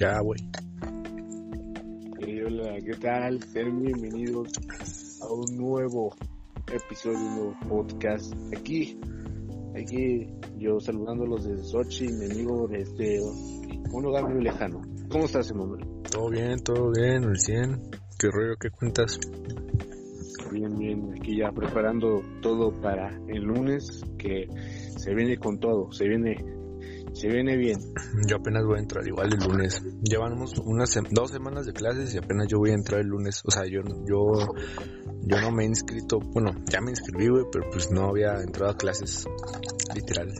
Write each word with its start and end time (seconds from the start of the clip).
Ya, 0.00 0.20
güey. 0.20 0.38
hola, 2.46 2.78
¿qué 2.84 2.94
tal? 3.00 3.42
Sean 3.42 3.82
bienvenidos 3.82 4.52
a 5.20 5.26
un 5.26 5.56
nuevo 5.56 6.14
episodio, 6.72 7.18
un 7.18 7.34
nuevo 7.34 7.56
podcast. 7.68 8.32
Aquí, 8.56 8.96
aquí, 9.74 10.28
yo 10.56 10.78
saludándolos 10.78 11.46
desde 11.46 11.64
Sochi, 11.64 12.06
mi 12.06 12.26
amigo 12.26 12.68
desde 12.68 13.20
un 13.90 14.02
lugar 14.04 14.32
muy 14.32 14.44
lejano. 14.44 14.82
¿Cómo 15.08 15.24
estás, 15.24 15.50
Emanuel? 15.50 15.84
Todo 16.08 16.30
bien, 16.30 16.60
todo 16.62 16.92
bien, 16.92 17.24
el 17.24 17.36
100. 17.36 17.90
¿Qué 18.20 18.28
rollo, 18.30 18.54
qué 18.60 18.70
cuentas? 18.70 19.18
Bien, 20.52 20.78
bien, 20.78 21.12
aquí 21.20 21.38
ya 21.38 21.50
preparando 21.50 22.22
todo 22.40 22.70
para 22.80 23.08
el 23.26 23.42
lunes, 23.42 24.00
que 24.16 24.46
se 24.96 25.12
viene 25.12 25.38
con 25.38 25.58
todo, 25.58 25.90
se 25.90 26.06
viene, 26.06 26.36
se 27.18 27.28
viene 27.28 27.56
bien. 27.56 27.78
Yo 28.28 28.36
apenas 28.36 28.64
voy 28.64 28.76
a 28.76 28.80
entrar 28.80 29.06
igual 29.06 29.28
el 29.32 29.44
lunes. 29.44 29.82
Llevamos 30.02 30.56
unas 30.58 30.96
dos 31.10 31.30
semanas 31.32 31.66
de 31.66 31.72
clases 31.72 32.14
y 32.14 32.18
apenas 32.18 32.46
yo 32.48 32.58
voy 32.58 32.70
a 32.70 32.74
entrar 32.74 33.00
el 33.00 33.08
lunes. 33.08 33.42
O 33.44 33.50
sea, 33.50 33.64
yo, 33.66 33.80
yo, 34.06 34.54
yo 35.22 35.40
no 35.40 35.50
me 35.50 35.64
he 35.64 35.66
inscrito, 35.66 36.20
bueno, 36.20 36.52
ya 36.70 36.80
me 36.80 36.90
inscribí, 36.90 37.28
güey, 37.28 37.44
pero 37.50 37.68
pues 37.70 37.90
no 37.90 38.10
había 38.10 38.40
entrado 38.40 38.72
a 38.72 38.76
clases, 38.76 39.26
literal. 39.94 40.28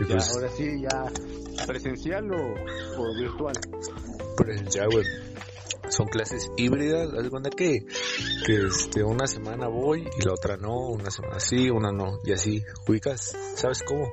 ya, 0.00 0.06
pues 0.06 0.34
ahora 0.34 0.48
sí, 0.56 0.80
ya, 0.80 1.66
presencial 1.66 2.30
o, 2.30 2.54
o 2.98 3.14
virtual. 3.18 3.54
Presencial, 4.36 4.88
güey 4.90 5.04
son 5.92 6.06
clases 6.06 6.50
híbridas, 6.56 7.12
haz 7.12 7.28
cuenta 7.28 7.50
que, 7.50 7.84
que 8.46 8.66
este, 8.66 9.04
una 9.04 9.26
semana 9.26 9.68
voy 9.68 10.00
y 10.00 10.24
la 10.24 10.32
otra 10.32 10.56
no, 10.56 10.88
una 10.88 11.10
semana 11.10 11.38
sí, 11.38 11.68
una 11.68 11.92
no, 11.92 12.18
y 12.24 12.32
así, 12.32 12.62
ubicas, 12.88 13.36
¿sabes 13.54 13.82
cómo? 13.86 14.10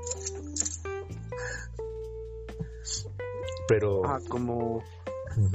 Pero... 3.69 4.01
Ah, 4.05 4.17
como 4.27 4.83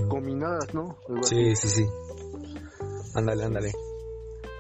combinadas, 0.09 0.73
¿no? 0.73 0.97
sí, 1.23 1.55
sí, 1.57 1.69
sí. 1.69 1.87
Ándale, 3.15 3.45
ándale. 3.45 3.73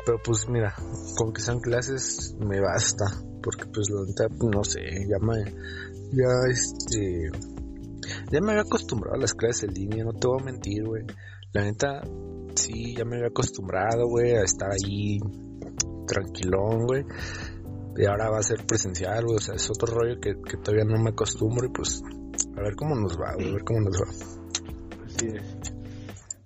Pero 0.04 0.18
pues 0.22 0.48
mira, 0.48 0.74
con 1.16 1.32
que 1.32 1.40
sean 1.40 1.60
clases 1.60 2.34
me 2.38 2.60
basta, 2.60 3.06
porque 3.42 3.64
pues 3.72 3.88
la 3.90 4.04
neta, 4.04 4.26
no 4.52 4.62
sé, 4.62 4.80
ya 5.08 5.18
me, 5.18 5.44
ya 6.12 6.28
este, 6.50 7.30
ya 8.30 8.40
me 8.40 8.50
había 8.50 8.62
acostumbrado 8.62 9.16
a 9.16 9.20
las 9.20 9.32
clases 9.32 9.64
en 9.64 9.74
línea, 9.74 10.04
no 10.04 10.12
te 10.12 10.26
voy 10.26 10.40
a 10.42 10.44
mentir, 10.44 10.84
güey. 10.84 11.04
La 11.52 11.62
neta, 11.62 12.02
sí, 12.54 12.94
ya 12.96 13.04
me 13.04 13.16
había 13.16 13.28
acostumbrado, 13.28 14.08
güey, 14.08 14.32
a 14.32 14.42
estar 14.42 14.70
ahí 14.72 15.20
tranquilón, 16.06 16.86
güey. 16.86 17.04
Y 17.96 18.06
ahora 18.06 18.28
va 18.28 18.38
a 18.38 18.42
ser 18.42 18.66
presencial, 18.66 19.24
güey. 19.24 19.36
O 19.36 19.40
sea, 19.40 19.54
es 19.54 19.70
otro 19.70 19.94
rollo 19.94 20.20
que, 20.20 20.34
todavía 20.62 20.84
no 20.84 21.02
me 21.02 21.10
acostumbro 21.10 21.66
y 21.66 21.70
pues 21.70 22.02
a 22.56 22.60
ver 22.60 22.76
cómo 22.76 22.94
nos 22.94 23.18
va, 23.18 23.34
güey, 23.34 23.48
a 23.48 23.52
ver 23.52 23.64
cómo 23.64 23.80
nos 23.80 23.96
va. 24.00 25.04
Así 25.04 25.26
es. 25.26 25.56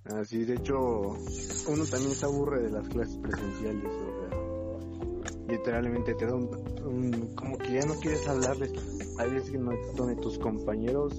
Así, 0.04 0.44
de 0.44 0.54
hecho, 0.54 0.78
uno 0.78 1.84
también 1.84 2.14
se 2.14 2.24
aburre 2.24 2.62
de 2.62 2.70
las 2.70 2.88
clases 2.88 3.18
presenciales, 3.18 3.84
o 3.84 4.28
sea, 4.30 5.48
literalmente 5.48 6.14
te 6.14 6.26
da 6.26 6.34
un, 6.34 7.34
como 7.34 7.58
que 7.58 7.72
ya 7.72 7.86
no 7.86 7.94
quieres 7.94 8.26
hablarles. 8.26 8.72
Hay 9.18 9.30
veces 9.30 9.50
que 9.50 9.58
no, 9.58 9.72
donde 9.96 10.16
tus 10.16 10.38
compañeros 10.38 11.12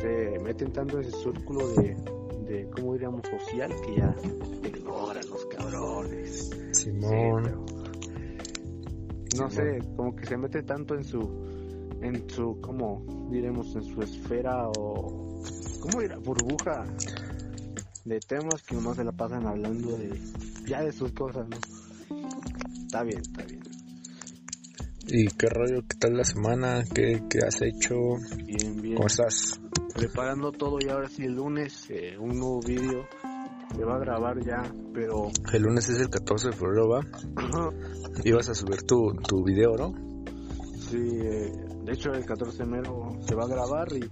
se 0.00 0.38
meten 0.42 0.72
tanto 0.72 1.00
en 1.00 1.06
ese 1.06 1.16
círculo 1.18 1.68
de 1.68 1.96
de, 2.46 2.68
¿cómo 2.70 2.92
diríamos? 2.94 3.22
Social, 3.28 3.72
que 3.84 3.96
ya 3.96 4.14
ignoran 4.68 5.28
los 5.28 5.46
cabrones. 5.46 6.50
Simón. 6.72 7.64
no 9.38 9.50
sé, 9.50 9.78
como 9.96 10.14
que 10.14 10.26
se 10.26 10.36
mete 10.36 10.62
tanto 10.62 10.94
en 10.94 11.04
su, 11.04 11.20
en 12.02 12.28
su, 12.28 12.60
¿cómo 12.60 13.28
diremos? 13.30 13.74
En 13.76 13.84
su 13.84 14.00
esfera 14.02 14.68
o, 14.68 15.42
¿cómo 15.80 16.00
dirá? 16.00 16.18
Burbuja 16.18 16.84
de 18.04 18.20
temas 18.20 18.62
que 18.62 18.74
nomás 18.74 18.96
se 18.96 19.04
la 19.04 19.12
pasan 19.12 19.46
hablando 19.46 19.96
de, 19.96 20.20
ya 20.66 20.82
de 20.82 20.92
sus 20.92 21.12
cosas, 21.12 21.48
¿no? 21.48 21.56
Está 22.84 23.02
bien, 23.04 23.20
está 23.20 23.44
bien. 23.44 23.62
¿Y 25.06 25.26
qué 25.28 25.46
rollo? 25.48 25.82
¿Qué 25.88 25.96
tal 25.98 26.16
la 26.16 26.24
semana? 26.24 26.84
¿Qué, 26.94 27.22
qué 27.28 27.38
has 27.46 27.60
hecho? 27.62 27.94
Bien, 28.46 28.80
bien. 28.80 28.96
¿Cómo 28.96 29.06
estás? 29.06 29.60
preparando 29.94 30.52
todo 30.52 30.78
y 30.80 30.88
ahora 30.88 31.08
sí 31.08 31.24
el 31.24 31.34
lunes 31.34 31.86
eh, 31.90 32.16
un 32.18 32.38
nuevo 32.38 32.60
vídeo 32.60 33.06
se 33.76 33.84
va 33.84 33.96
a 33.96 33.98
grabar 33.98 34.38
ya, 34.44 34.62
pero... 34.92 35.30
El 35.52 35.62
lunes 35.62 35.88
es 35.88 35.98
el 35.98 36.10
14 36.10 36.48
de 36.48 36.56
febrero, 36.56 36.88
¿va? 36.90 37.00
Ibas 38.24 38.50
a 38.50 38.54
subir 38.54 38.82
tu, 38.82 39.14
tu 39.26 39.42
video, 39.42 39.76
¿no? 39.76 39.94
Sí, 40.90 40.98
eh, 40.98 41.52
de 41.84 41.92
hecho 41.92 42.12
el 42.12 42.24
14 42.24 42.58
de 42.58 42.64
enero 42.64 43.10
se 43.20 43.34
va 43.34 43.44
a 43.44 43.48
grabar 43.48 43.88
y 43.92 44.08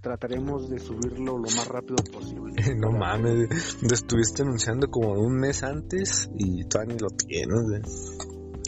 trataremos 0.00 0.70
de 0.70 0.78
subirlo 0.78 1.36
lo 1.36 1.42
más 1.42 1.68
rápido 1.68 1.96
posible. 2.12 2.54
no 2.76 2.92
mames, 2.92 3.82
lo 3.82 3.94
estuviste 3.94 4.42
anunciando 4.42 4.88
como 4.88 5.12
un 5.12 5.36
mes 5.36 5.62
antes 5.62 6.30
y 6.34 6.64
todavía 6.64 6.94
ni 6.94 7.00
lo 7.00 7.10
tienes. 7.10 8.18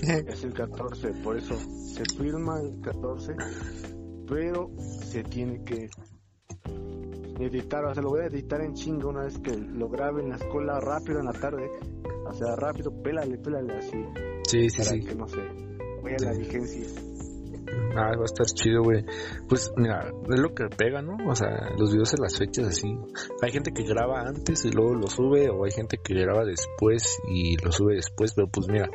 es 0.03 0.45
el 0.45 0.53
14, 0.53 1.13
por 1.23 1.37
eso 1.37 1.57
se 1.95 2.05
firma 2.17 2.61
el 2.61 2.81
14, 2.81 3.35
pero 4.29 4.71
se 4.79 5.23
tiene 5.25 5.65
que 5.65 5.89
editar, 7.41 7.85
o 7.85 7.95
sea, 7.95 8.03
lo 8.03 8.11
voy 8.11 8.21
a 8.21 8.27
editar 8.27 8.61
en 8.61 8.75
chinga 8.75 9.09
una 9.09 9.25
vez 9.25 9.39
que 9.39 9.57
lo 9.57 9.89
grabe 9.89 10.23
en 10.23 10.31
la 10.31 10.37
escuela 10.37 10.79
rápido 10.81 11.19
en 11.21 11.27
la 11.27 11.33
tarde, 11.33 11.71
o 12.27 12.33
sea, 12.33 12.55
rápido, 12.57 12.93
pélale, 13.03 13.39
pélale 13.39 13.75
así. 13.75 14.05
Sí, 14.45 14.71
sí, 14.71 14.79
para 14.79 14.91
sí. 14.91 15.01
que 15.01 15.15
no 15.15 15.27
sé, 15.29 15.41
vaya 16.03 16.17
la 16.21 16.33
vigencia. 16.33 16.87
Ah, 17.95 18.13
va 18.17 18.23
a 18.23 18.25
estar 18.25 18.47
chido, 18.47 18.83
güey. 18.83 19.05
Pues 19.49 19.71
mira, 19.77 20.11
es 20.31 20.41
lo 20.41 20.55
que 20.55 20.65
pega, 20.77 21.03
¿no? 21.03 21.17
O 21.29 21.35
sea, 21.35 21.71
los 21.77 21.93
videos 21.93 22.13
en 22.15 22.23
las 22.23 22.39
fechas 22.39 22.67
así. 22.69 22.89
Hay 23.43 23.51
gente 23.51 23.73
que 23.73 23.85
graba 23.85 24.23
antes 24.23 24.65
y 24.65 24.71
luego 24.71 24.95
lo 24.95 25.09
sube, 25.09 25.51
o 25.51 25.65
hay 25.65 25.71
gente 25.71 25.99
que 26.03 26.15
graba 26.15 26.45
después 26.45 27.19
y 27.29 27.57
lo 27.63 27.71
sube 27.71 27.95
después, 27.95 28.33
pero 28.35 28.49
pues 28.49 28.69
mira, 28.69 28.89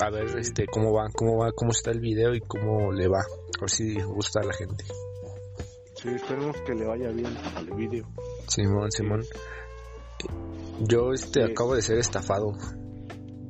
a 0.00 0.10
ver 0.10 0.38
este 0.38 0.66
cómo 0.66 0.92
va, 0.92 1.08
cómo 1.14 1.38
va, 1.38 1.52
cómo 1.52 1.72
está 1.72 1.90
el 1.90 2.00
video 2.00 2.34
y 2.34 2.40
cómo 2.40 2.92
le 2.92 3.08
va. 3.08 3.20
A 3.20 3.60
ver 3.60 3.70
si 3.70 4.00
gusta 4.00 4.40
a 4.40 4.44
la 4.44 4.52
gente. 4.54 4.84
Sí, 5.94 6.08
esperemos 6.08 6.56
que 6.62 6.74
le 6.74 6.86
vaya 6.86 7.10
bien 7.10 7.36
al 7.56 7.70
video. 7.74 8.06
Simón, 8.48 8.90
Simón. 8.90 9.22
Yo 10.80 11.12
este 11.12 11.44
acabo 11.44 11.74
de 11.74 11.82
ser 11.82 11.98
estafado. 11.98 12.52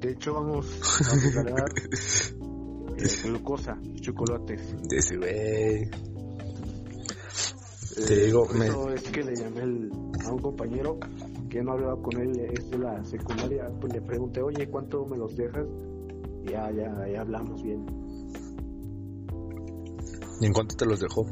De 0.00 0.12
hecho 0.12 0.34
vamos 0.34 0.66
a 1.08 1.42
regalar 1.42 1.68
glucosa, 3.24 3.78
chocolates. 4.00 4.74
De 4.88 4.96
ese 4.96 5.16
güey. 5.16 5.90
Te 8.06 8.24
digo, 8.26 8.46
me... 8.54 8.94
es 8.94 9.02
que 9.02 9.22
le 9.22 9.34
llamé 9.34 9.62
a 10.24 10.32
un 10.32 10.38
compañero 10.40 10.98
que 11.48 11.62
no 11.62 11.72
hablaba 11.72 12.00
con 12.00 12.20
él 12.20 12.30
es 12.52 12.70
de 12.70 12.78
la 12.78 13.04
secundaria, 13.04 13.64
pues 13.80 13.92
le 13.92 14.00
pregunté, 14.00 14.40
oye, 14.40 14.68
¿cuánto 14.70 15.04
me 15.06 15.18
los 15.18 15.36
dejas? 15.36 15.66
Y 16.42 16.50
ya, 16.52 16.70
ya, 16.70 17.08
ya 17.12 17.20
hablamos 17.20 17.62
bien. 17.62 17.84
¿Y 20.40 20.46
en 20.46 20.52
cuánto 20.52 20.76
te 20.76 20.86
los 20.86 21.00
dejó? 21.00 21.26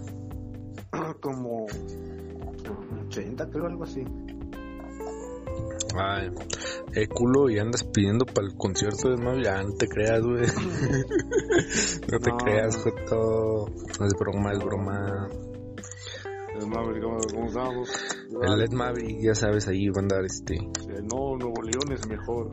como 1.20 1.66
80, 3.06 3.50
creo, 3.50 3.66
algo 3.66 3.84
así. 3.84 4.02
Ay, 5.96 6.30
eh, 6.94 7.06
culo, 7.08 7.50
y 7.50 7.58
andas 7.58 7.84
pidiendo 7.84 8.24
para 8.24 8.46
el 8.46 8.54
concierto 8.56 9.10
de 9.10 9.16
Mavi. 9.16 9.44
Ya, 9.44 9.62
no 9.62 9.72
te 9.74 9.86
creas, 9.86 10.20
güey. 10.22 10.46
no 12.12 12.18
te 12.18 12.30
creas, 12.42 12.76
Joto. 12.76 13.66
No 13.98 14.06
es 14.06 14.14
broma, 14.18 14.52
es 14.52 14.58
broma. 14.58 15.28
El 16.58 16.66
Maverick, 16.66 17.02
¿cómo 17.02 17.46
estamos? 17.46 17.88
El 18.42 18.62
Ed 18.62 18.72
Maverick, 18.72 19.22
ya 19.22 19.34
sabes, 19.34 19.68
ahí 19.68 19.88
va 19.88 20.00
a 20.00 20.02
andar 20.02 20.24
este. 20.24 20.56
No, 20.56 21.36
Nuevo 21.36 21.62
León 21.62 21.92
es 21.92 22.06
mejor. 22.08 22.50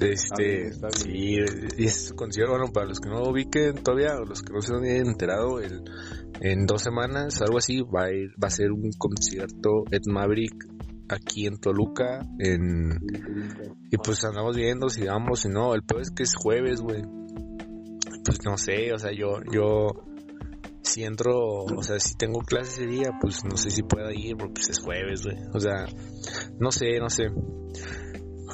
Este, 0.00 0.72
sí, 0.72 1.36
y 1.78 1.84
es 1.84 2.12
concierto, 2.14 2.52
bueno, 2.52 2.72
para 2.72 2.86
los 2.86 2.98
que 2.98 3.08
no 3.08 3.20
lo 3.20 3.30
ubiquen 3.30 3.74
todavía, 3.84 4.16
o 4.16 4.24
los 4.24 4.42
que 4.42 4.52
no 4.52 4.60
se 4.60 4.74
han 4.74 4.84
enterado, 4.84 5.60
el 5.60 5.84
en 6.40 6.66
dos 6.66 6.82
semanas, 6.82 7.40
algo 7.40 7.58
así, 7.58 7.82
va 7.82 8.06
a, 8.06 8.12
ir, 8.12 8.30
va 8.42 8.48
a 8.48 8.50
ser 8.50 8.72
un 8.72 8.90
concierto 8.98 9.84
Ed 9.92 10.02
Maverick 10.06 10.54
aquí 11.12 11.46
en 11.46 11.58
Toluca. 11.58 12.20
En, 12.38 12.98
y 13.90 13.96
pues 13.98 14.24
andamos 14.24 14.56
viendo 14.56 14.88
si 14.88 15.04
vamos, 15.04 15.40
si 15.40 15.48
no. 15.48 15.74
El 15.74 15.82
peor 15.82 16.02
es 16.02 16.10
que 16.10 16.22
es 16.22 16.34
jueves, 16.34 16.80
güey. 16.80 17.02
Pues 18.24 18.44
no 18.44 18.56
sé, 18.56 18.92
o 18.92 18.98
sea, 18.98 19.10
yo, 19.12 19.40
yo, 19.52 19.88
si 20.82 21.02
entro, 21.04 21.64
o 21.64 21.82
sea, 21.82 21.98
si 21.98 22.14
tengo 22.16 22.40
clases 22.40 22.78
ese 22.78 22.86
día, 22.86 23.10
pues 23.20 23.44
no 23.44 23.56
sé 23.56 23.70
si 23.70 23.82
pueda 23.82 24.12
ir, 24.14 24.36
porque 24.36 24.54
pues 24.54 24.70
es 24.70 24.80
jueves, 24.80 25.24
güey. 25.24 25.36
O 25.52 25.60
sea, 25.60 25.86
no 26.58 26.70
sé, 26.70 26.98
no 27.00 27.08
sé. 27.08 27.24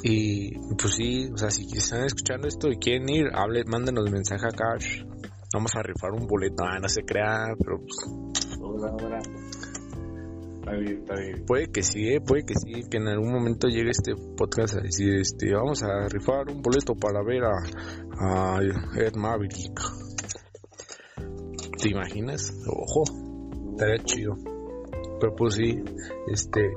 Y 0.01 0.57
pues 0.75 0.95
sí, 0.95 1.29
o 1.33 1.37
sea, 1.37 1.51
si 1.51 1.65
están 1.75 2.03
escuchando 2.05 2.47
esto 2.47 2.69
y 2.69 2.77
quieren 2.77 3.09
ir, 3.09 3.25
hable, 3.33 3.63
mándenos 3.65 4.09
mensaje 4.09 4.45
a 4.45 4.55
Cash 4.55 5.03
vamos 5.53 5.75
a 5.75 5.81
rifar 5.81 6.11
un 6.11 6.27
boleto, 6.27 6.63
ah, 6.63 6.79
no 6.79 6.87
se 6.87 7.03
crea, 7.03 7.47
pero 7.57 7.79
pues... 7.79 7.97
Está 10.59 10.71
bien, 10.73 10.99
está 10.99 11.15
bien. 11.15 11.45
Puede 11.45 11.71
que 11.71 11.83
sí, 11.83 12.09
eh, 12.09 12.21
puede 12.21 12.43
que 12.45 12.53
sí, 12.55 12.83
que 12.89 12.97
en 12.97 13.07
algún 13.07 13.31
momento 13.31 13.67
llegue 13.67 13.91
este 13.91 14.13
podcast 14.37 14.75
a 14.75 14.81
decir, 14.81 15.15
este, 15.15 15.53
vamos 15.53 15.81
a 15.83 16.07
rifar 16.09 16.49
un 16.49 16.61
boleto 16.61 16.95
para 16.95 17.23
ver 17.23 17.43
a, 17.43 17.53
a 18.19 18.59
Ed 18.97 19.15
Maverick. 19.15 19.55
¿Te 21.81 21.89
imaginas? 21.89 22.53
Ojo, 22.67 23.03
estaría 23.71 24.03
chido. 24.03 24.35
Pero 25.19 25.35
pues 25.35 25.55
sí, 25.55 25.81
este. 26.27 26.71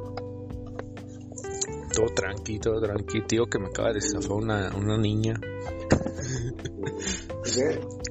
Todo 1.92 2.06
tranqui, 2.14 2.58
todo 2.60 2.80
tranqui. 2.80 3.22
Tío, 3.26 3.46
que 3.46 3.58
me 3.58 3.66
acaba 3.66 3.92
de 3.92 4.00
zafar 4.00 4.36
una, 4.36 4.74
una 4.76 4.96
niña. 4.96 5.34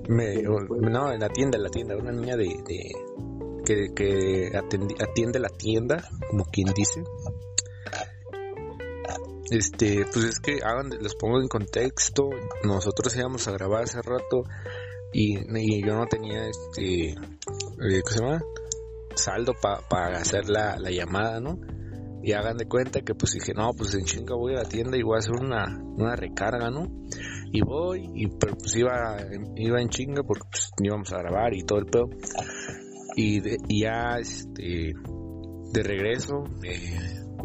me, 0.09 0.41
no, 0.43 1.11
en 1.11 1.19
la 1.19 1.29
tienda, 1.29 1.57
en 1.57 1.63
la 1.63 1.69
tienda. 1.69 1.95
Una 1.95 2.11
niña 2.11 2.35
de. 2.35 2.45
de 2.67 2.91
que, 3.95 4.51
atiende 4.55 5.39
la 5.39 5.49
tienda, 5.49 6.03
como 6.29 6.45
quien 6.45 6.73
dice. 6.73 7.03
Este, 9.51 10.05
pues 10.13 10.25
es 10.25 10.39
que 10.39 10.59
hagan, 10.63 10.89
les 11.01 11.13
pongo 11.15 11.41
en 11.41 11.47
contexto. 11.47 12.29
Nosotros 12.63 13.15
íbamos 13.17 13.47
a 13.47 13.51
grabar 13.51 13.83
hace 13.83 14.01
rato 14.01 14.43
y, 15.11 15.85
yo 15.85 15.93
no 15.93 16.05
tenía 16.05 16.47
este, 16.47 17.09
eh, 17.09 17.15
¿qué 17.77 18.13
se 18.13 18.19
llama? 18.19 18.41
Saldo 19.15 19.53
para 19.89 20.17
hacer 20.17 20.49
la, 20.49 20.77
la, 20.77 20.89
llamada, 20.89 21.41
¿no? 21.41 21.59
Y 22.23 22.31
hagan 22.31 22.55
de 22.55 22.65
cuenta 22.65 23.01
que 23.01 23.13
pues 23.13 23.33
dije, 23.33 23.53
no, 23.53 23.71
pues 23.77 23.93
en 23.93 24.05
chinga 24.05 24.35
voy 24.35 24.53
a 24.53 24.63
la 24.63 24.69
tienda 24.69 24.97
y 24.97 25.03
voy 25.03 25.15
a 25.15 25.19
hacer 25.19 25.33
una, 25.33 25.65
una 25.97 26.15
recarga, 26.15 26.69
¿no? 26.69 26.87
Y 27.51 27.61
voy, 27.61 28.09
y 28.15 28.27
pero 28.39 28.55
pues 28.55 28.73
iba, 28.77 29.17
iba 29.57 29.81
en 29.81 29.89
chinga 29.89 30.23
porque 30.23 30.47
pues 30.49 30.71
íbamos 30.81 31.11
a 31.11 31.17
grabar 31.17 31.53
y 31.53 31.63
todo 31.63 31.79
el 31.79 31.87
pedo. 31.87 32.09
Y, 33.15 33.41
y 33.67 33.81
ya, 33.81 34.17
este, 34.19 34.93
de 35.73 35.83
regreso, 35.83 36.43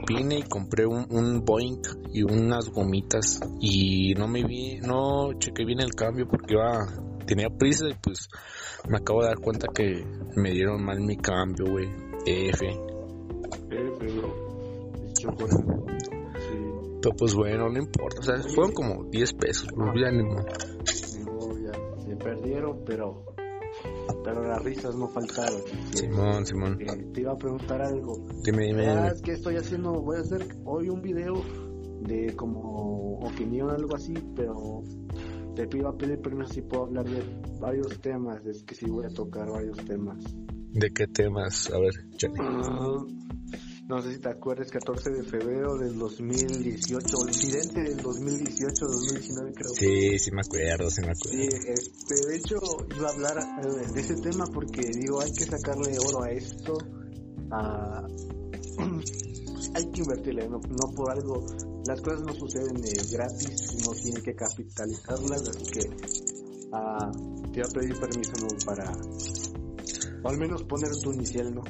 vine 0.07 0.39
y 0.39 0.43
compré 0.43 0.87
un, 0.87 1.07
un 1.11 1.45
Boeing 1.45 1.81
y 2.13 2.23
unas 2.23 2.69
gomitas 2.71 3.41
y 3.61 4.15
no 4.15 4.29
me 4.29 4.45
vi, 4.45 4.79
no 4.81 5.33
chequé 5.39 5.65
bien 5.65 5.81
el 5.81 5.95
cambio 5.95 6.27
porque 6.29 6.55
iba, 6.55 6.87
tenía 7.27 7.49
prisa 7.51 7.89
y 7.89 7.95
pues 7.95 8.29
me 8.89 8.99
acabo 8.99 9.23
de 9.23 9.29
dar 9.29 9.39
cuenta 9.39 9.69
que 9.75 10.05
me 10.37 10.51
dieron 10.51 10.85
mal 10.85 11.01
mi 11.01 11.17
cambio, 11.17 11.67
güey. 11.71 11.89
F. 12.27 12.67
F, 12.67 12.79
Pero 17.03 17.17
pues 17.17 17.35
bueno, 17.35 17.69
no 17.69 17.79
importa, 17.79 18.21
o 18.21 18.23
sea, 18.23 18.37
fueron 18.43 18.73
como 18.73 19.05
10 19.05 19.33
pesos, 19.35 19.69
ah. 19.79 19.93
ya 19.95 20.11
ni 20.11 20.25
ya 21.63 21.73
se 22.05 22.17
perdieron, 22.17 22.83
pero 22.85 23.25
pero 24.25 24.47
las 24.47 24.63
risas 24.63 24.95
no 24.95 25.09
faltaron. 25.09 25.61
Simón, 25.93 26.47
Simón. 26.47 26.79
Eh, 26.81 27.07
te 27.13 27.21
iba 27.23 27.33
a 27.33 27.37
preguntar 27.37 27.83
algo. 27.83 28.25
Dime, 28.45 28.67
dime. 28.67 28.87
Ah, 28.89 29.09
es 29.09 29.23
que 29.23 29.33
estoy 29.33 29.57
haciendo, 29.57 29.93
voy 29.93 30.17
a 30.17 30.21
hacer 30.21 30.47
hoy 30.65 30.89
un 30.89 31.03
video 31.03 31.43
de 32.01 32.35
como 32.37 33.19
opinión, 33.21 33.71
algo 33.71 33.97
así, 33.97 34.15
pero 34.35 34.83
te 35.65 35.79
iba 35.79 35.91
a 35.91 35.97
pedir 35.97 36.21
permiso 36.21 36.53
si 36.53 36.63
puedo 36.63 36.85
hablar 36.85 37.09
de 37.09 37.23
varios 37.59 37.99
temas, 38.01 38.45
es 38.45 38.63
que 38.63 38.75
sí 38.75 38.87
voy 38.87 39.07
a 39.07 39.09
tocar 39.09 39.51
varios 39.51 39.79
temas. 39.85 40.19
¿De 40.73 40.91
qué 40.93 41.07
temas? 41.07 41.71
A 41.71 41.79
ver, 41.79 41.95
no 43.89 44.03
sé 44.03 44.15
si 44.15 44.21
te 44.21 44.31
acuerdas, 44.31 44.69
14 44.71 45.11
de 45.11 45.23
febrero 45.23 45.79
del 45.79 45.97
2018, 45.97 47.17
o 47.17 47.29
incidente 47.29 47.83
del 47.83 48.03
2018-2019 48.03 49.55
creo. 49.55 49.71
Sí, 49.75 50.19
sí 50.19 50.33
me 50.33 50.41
acuerdo, 50.41 50.91
sí 50.91 51.03
me 51.03 51.13
acuerdo. 51.13 51.39
Sí, 51.39 51.47
este, 51.69 52.27
de 52.27 52.37
hecho 52.37 52.57
iba 52.97 53.09
a 53.09 53.13
hablar 53.13 53.39
eh, 53.39 53.87
de 53.93 54.01
ese 54.01 54.17
tema 54.17 54.45
porque 54.53 54.91
digo, 54.91 55.21
hay 55.21 55.33
que 55.33 55.45
sacarle 55.45 55.97
oro 56.01 56.25
a 56.25 56.31
esto, 56.31 56.77
hay 59.75 59.91
que 59.93 60.01
invertirle, 60.01 60.49
no, 60.49 60.59
por 60.97 61.13
algo, 61.13 61.47
las 61.87 62.01
cosas 62.01 62.23
no 62.23 62.35
suceden 62.35 62.83
gratis, 63.13 63.73
uno 63.79 63.93
tiene 64.03 64.21
que 64.21 64.35
capitalizarlas, 64.35 65.49
así 65.49 65.65
que 65.65 65.89
uh, 66.73 67.13
te 67.53 67.61
voy 67.61 67.63
a 67.63 67.69
pedir 67.73 68.01
permiso 68.01 68.49
para, 68.67 68.91
o 70.25 70.29
al 70.29 70.39
menos 70.39 70.65
poner 70.65 70.91
tu 71.01 71.13
inicial, 71.13 71.55
¿no? 71.55 71.63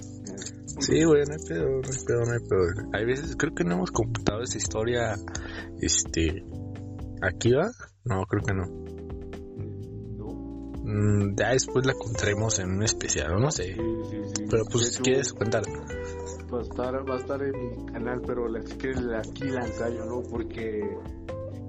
Sí, 0.78 1.04
güey, 1.04 1.22
no 1.24 1.32
hay 1.32 1.48
pedo, 1.48 1.68
no 1.68 1.88
hay 1.88 2.04
pedo, 2.06 2.20
no 2.24 2.32
hay 2.32 2.48
pedo. 2.48 2.90
Hay 2.92 3.04
veces, 3.06 3.36
creo 3.36 3.54
que 3.54 3.64
no 3.64 3.74
hemos 3.74 3.90
computado 3.90 4.42
esa 4.42 4.58
historia, 4.58 5.16
este, 5.80 6.44
¿aquí 7.22 7.52
va? 7.52 7.70
No, 8.04 8.24
creo 8.26 8.42
que 8.42 8.54
no. 8.54 8.66
No. 10.16 10.72
Mm, 10.84 11.34
ya 11.34 11.50
después 11.50 11.86
la 11.86 11.94
contaremos 11.94 12.58
en 12.58 12.72
un 12.72 12.82
especial, 12.82 13.40
no 13.40 13.50
sé. 13.50 13.74
Sí, 13.74 13.80
sí, 14.10 14.16
sí. 14.36 14.44
Pero 14.50 14.64
pues, 14.70 14.92
si 14.92 15.02
¿quieres 15.02 15.32
contar? 15.32 15.62
Va 16.52 16.58
a, 16.58 16.62
estar, 16.62 17.10
va 17.10 17.14
a 17.14 17.18
estar 17.18 17.42
en 17.42 17.52
mi 17.58 17.86
canal, 17.86 18.20
pero 18.26 18.46
la, 18.46 18.60
que 18.60 18.90
aquí 18.90 19.44
la 19.44 19.66
ensayo, 19.66 20.04
¿no? 20.04 20.22
Porque 20.30 20.80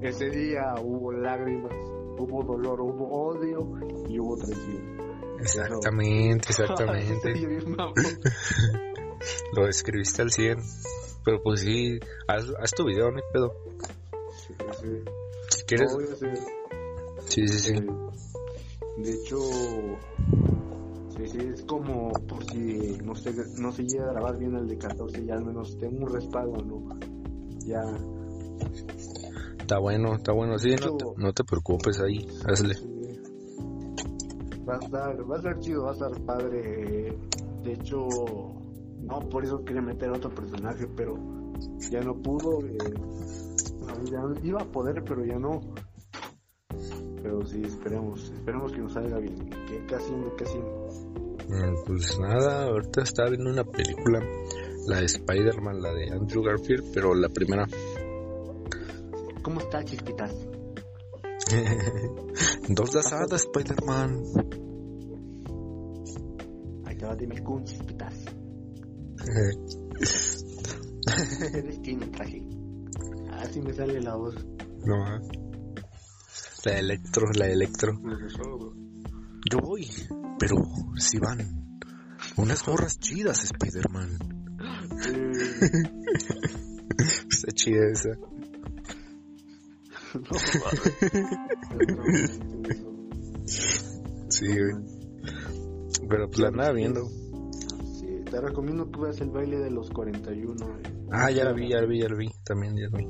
ese 0.01 0.29
día 0.29 0.75
hubo 0.83 1.13
lágrimas, 1.13 1.73
hubo 2.19 2.43
dolor, 2.43 2.81
hubo 2.81 3.29
odio 3.29 3.59
y 4.09 4.19
hubo 4.19 4.37
traición. 4.37 4.97
Exactamente, 5.39 6.49
exactamente. 6.49 7.33
Lo 9.53 9.65
describiste 9.65 10.21
al 10.21 10.31
100. 10.31 10.59
Pero 11.25 11.41
pues 11.43 11.61
sí, 11.61 11.99
haz, 12.27 12.45
haz 12.59 12.71
tu 12.71 12.85
video, 12.85 13.11
no 13.11 13.19
pedo. 13.33 13.53
Sí, 14.47 14.53
sí. 14.81 15.03
Si 15.49 15.63
quieres. 15.65 15.91
Sí, 17.25 17.47
sí, 17.47 17.59
sí. 17.59 17.73
De 18.97 19.11
hecho, 19.13 19.37
sí, 21.15 21.27
sí, 21.27 21.37
es 21.53 21.61
como 21.63 22.11
por 22.27 22.43
si 22.45 22.97
no 23.03 23.13
se, 23.13 23.31
no 23.59 23.71
se 23.71 23.83
llega 23.83 24.09
a 24.09 24.13
grabar 24.13 24.37
bien 24.37 24.55
el 24.55 24.67
de 24.67 24.77
14, 24.77 25.23
ya 25.25 25.35
al 25.35 25.45
menos 25.45 25.77
tengo 25.77 26.05
un 26.05 26.13
respaldo, 26.13 26.63
¿no? 26.63 26.97
Ya. 27.65 27.81
Está 29.59 29.77
bueno, 29.79 30.15
está 30.15 30.31
bueno, 30.31 30.57
sí, 30.57 30.71
no, 30.71 30.97
te, 30.97 31.05
no 31.17 31.33
te 31.33 31.43
preocupes 31.43 31.99
ahí, 31.99 32.25
hazle. 32.47 32.75
Va 34.67 34.75
a 34.75 34.79
estar, 34.79 35.29
va 35.29 35.35
a 35.35 35.37
estar 35.37 35.59
chido, 35.59 35.83
va 35.83 35.91
a 35.91 35.93
estar 35.93 36.21
padre. 36.21 37.17
De 37.63 37.73
hecho, 37.73 38.07
no, 39.07 39.19
por 39.29 39.43
eso 39.43 39.63
quería 39.63 39.81
meter 39.81 40.09
otro 40.11 40.29
personaje, 40.29 40.85
pero 40.95 41.15
ya 41.89 42.01
no 42.01 42.13
pudo. 42.21 42.59
Eh, 42.65 42.93
ya 44.11 44.19
iba 44.43 44.61
a 44.61 44.65
poder, 44.65 45.03
pero 45.03 45.25
ya 45.25 45.39
no. 45.39 45.61
Pero 47.21 47.45
sí, 47.45 47.61
esperemos, 47.63 48.31
esperemos 48.31 48.71
que 48.71 48.79
nos 48.79 48.93
salga 48.93 49.17
bien. 49.19 49.49
Que 49.67 49.85
casi, 49.85 50.13
casi. 50.37 50.59
Pues 51.85 52.19
nada, 52.19 52.65
ahorita 52.65 53.03
estaba 53.03 53.29
viendo 53.29 53.49
una 53.49 53.63
película, 53.63 54.19
la 54.87 54.99
de 54.99 55.05
Spider-Man, 55.05 55.81
la 55.81 55.93
de 55.93 56.11
Andrew 56.11 56.43
Garfield, 56.43 56.91
pero 56.93 57.15
la 57.15 57.29
primera. 57.29 57.65
¿Cómo 59.41 59.61
está, 59.61 59.83
chispitas? 59.85 60.35
Dos 62.69 62.91
de 62.91 62.99
asada, 62.99 63.37
Spider-Man. 63.37 64.23
Ahí 66.85 66.97
te 66.97 67.05
va, 67.05 67.15
dime 67.15 67.41
chispitas. 67.63 67.86
Eres 71.53 71.79
quien 71.83 72.11
traje. 72.11 72.47
Así 73.31 73.61
me 73.61 73.73
sale 73.73 74.01
la 74.01 74.15
voz. 74.15 74.35
No, 74.85 75.15
¿eh? 75.15 75.21
La 76.65 76.79
electro, 76.79 77.31
la 77.33 77.47
electro. 77.47 77.93
Yo 79.49 79.59
voy, 79.59 79.89
pero 80.39 80.55
si 80.97 81.17
van 81.19 81.79
unas 82.35 82.65
gorras 82.65 82.99
chidas, 82.99 83.43
Spider-Man. 83.43 84.17
Está 87.29 87.51
chida 87.53 87.87
esa. 87.91 88.09
sí, 94.27 94.47
Pero 96.09 96.27
pues 96.27 96.39
la 96.39 96.51
nada 96.51 96.71
viendo 96.73 97.07
te 98.37 98.45
recomiendo 98.45 98.91
que 98.91 98.99
veas 98.99 99.19
el 99.21 99.31
baile 99.31 99.57
de 99.57 99.71
los 99.71 99.89
41. 99.89 100.55
Ah, 101.11 101.31
ya 101.31 101.43
la 101.43 101.53
vi, 101.53 101.69
ya 101.69 101.81
la 101.81 101.87
vi, 101.87 102.01
ya 102.01 102.07
la 102.07 102.15
vi, 102.15 102.29
también 102.43 102.75
ya 102.75 102.87
la 102.91 102.97
vi. 102.99 103.07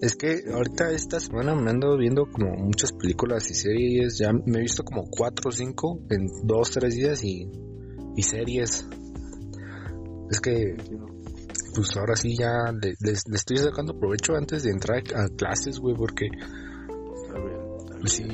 Es 0.00 0.16
que 0.16 0.42
ahorita 0.52 0.90
esta 0.90 1.20
semana 1.20 1.54
me 1.54 1.70
ando 1.70 1.96
viendo 1.96 2.26
como 2.26 2.50
muchas 2.56 2.92
películas 2.92 3.48
y 3.48 3.54
series, 3.54 4.18
ya 4.18 4.32
me 4.32 4.58
he 4.58 4.62
visto 4.62 4.82
como 4.82 5.04
4 5.08 5.48
o 5.48 5.52
5 5.52 6.00
en 6.10 6.26
2, 6.42 6.70
3 6.72 6.94
días 6.96 7.22
y, 7.22 7.48
y 8.16 8.22
series. 8.24 8.88
Es 10.32 10.40
que, 10.40 10.74
pues 11.76 11.96
ahora 11.96 12.16
sí 12.16 12.36
ya 12.36 12.72
le, 12.72 12.94
estoy 13.12 13.58
sacando 13.58 13.96
provecho 13.96 14.34
antes 14.34 14.64
de 14.64 14.70
entrar 14.70 15.00
a 15.14 15.28
clases, 15.28 15.78
güey, 15.78 15.94
porque... 15.94 16.26
Está 16.26 17.38
bien, 17.38 17.60
está 17.78 17.94
bien, 17.94 18.08
sí, 18.08 18.24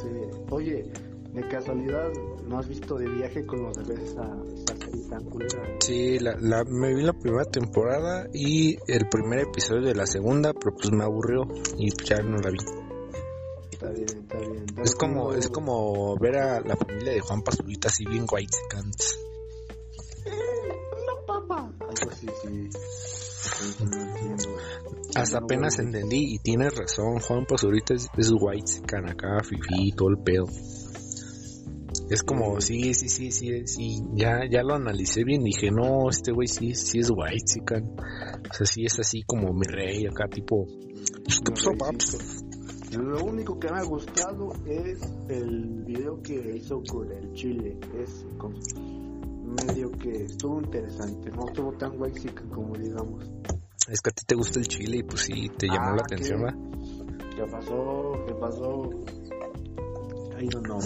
sí. 0.00 0.08
Oye, 0.50 0.90
de 1.32 1.48
casualidad, 1.48 2.10
¿no 2.46 2.58
has 2.58 2.68
visto 2.68 2.96
de 2.96 3.08
viaje 3.08 3.46
con 3.46 3.62
los 3.62 3.76
bebés 3.76 4.14
tan 4.14 5.24
culera? 5.26 5.62
Sí, 5.80 6.18
la, 6.18 6.36
la, 6.40 6.64
me 6.64 6.94
vi 6.94 7.02
la 7.02 7.12
primera 7.12 7.44
temporada 7.44 8.26
y 8.32 8.76
el 8.88 9.08
primer 9.08 9.40
episodio 9.40 9.82
de 9.82 9.94
la 9.94 10.06
segunda, 10.06 10.52
pero 10.52 10.74
pues 10.74 10.90
me 10.90 11.04
aburrió 11.04 11.42
y 11.78 11.90
ya 12.04 12.16
no 12.22 12.38
la 12.38 12.50
vi. 12.50 12.58
Está 13.70 13.90
bien, 13.90 14.08
está 14.08 14.38
bien. 14.38 14.66
es 14.82 14.94
como, 14.94 15.32
es 15.32 15.48
como 15.48 16.16
ver 16.18 16.36
a 16.36 16.60
la 16.60 16.76
familia 16.76 17.12
de 17.12 17.20
Juan 17.20 17.42
Pazurita 17.42 17.88
así 17.88 18.04
bien 18.04 18.26
white 18.30 18.56
cants. 18.68 19.18
No, 20.26 21.26
papá. 21.26 21.72
Algo 21.80 22.10
así, 22.10 22.26
sí. 22.42 22.68
Hasta 25.14 25.38
apenas 25.38 25.78
entendí 25.78 26.34
y 26.34 26.38
tienes 26.38 26.74
razón, 26.76 27.20
Juan 27.20 27.46
Pazurita 27.46 27.94
es, 27.94 28.08
es 28.16 28.30
white 28.38 28.82
can 28.86 29.08
acá, 29.08 29.42
fifi, 29.42 29.92
todo 29.92 30.10
el 30.10 30.18
pedo. 30.18 30.46
Es 32.10 32.24
como, 32.24 32.60
sí, 32.60 32.92
sí, 32.92 33.08
sí, 33.08 33.30
sí, 33.30 33.66
sí, 33.68 34.02
ya, 34.14 34.40
ya 34.50 34.64
lo 34.64 34.74
analicé 34.74 35.22
bien, 35.22 35.44
dije, 35.44 35.70
no, 35.70 36.10
este 36.10 36.32
güey 36.32 36.48
sí, 36.48 36.74
sí 36.74 36.98
es 36.98 37.08
white, 37.08 37.44
chican. 37.44 37.84
O 37.84 38.52
sea, 38.52 38.66
sí 38.66 38.84
es 38.84 38.98
así 38.98 39.22
como 39.22 39.52
mi 39.52 39.64
rey, 39.64 40.06
acá 40.06 40.26
tipo... 40.28 40.66
Lo 42.98 43.24
único 43.24 43.60
que 43.60 43.70
me 43.70 43.78
ha 43.78 43.84
gustado 43.84 44.52
es 44.66 44.98
el 45.28 45.84
video 45.84 46.20
que 46.20 46.56
hizo 46.56 46.82
con 46.90 47.12
el 47.12 47.32
chile. 47.34 47.78
Es 47.96 48.26
medio 49.64 49.92
que 49.92 50.24
estuvo 50.24 50.60
interesante, 50.60 51.30
no 51.30 51.46
estuvo 51.46 51.72
tan 51.74 51.96
guay 51.96 52.12
como 52.52 52.76
digamos. 52.76 53.24
Es 53.88 54.00
que 54.00 54.10
a 54.10 54.12
ti 54.12 54.24
te 54.26 54.34
gusta 54.34 54.58
el 54.58 54.66
chile 54.66 54.98
y 54.98 55.02
pues 55.04 55.20
sí, 55.20 55.48
te 55.56 55.68
llamó 55.68 55.94
la 55.94 56.02
ah, 56.02 56.06
atención, 56.06 56.42
¿verdad? 56.42 56.58
¿Qué 57.36 57.42
pasó? 57.44 58.12
¿Qué 58.26 58.34
pasó? 58.34 58.90
Ay, 60.36 60.48
no, 60.48 60.60
no, 60.60 60.80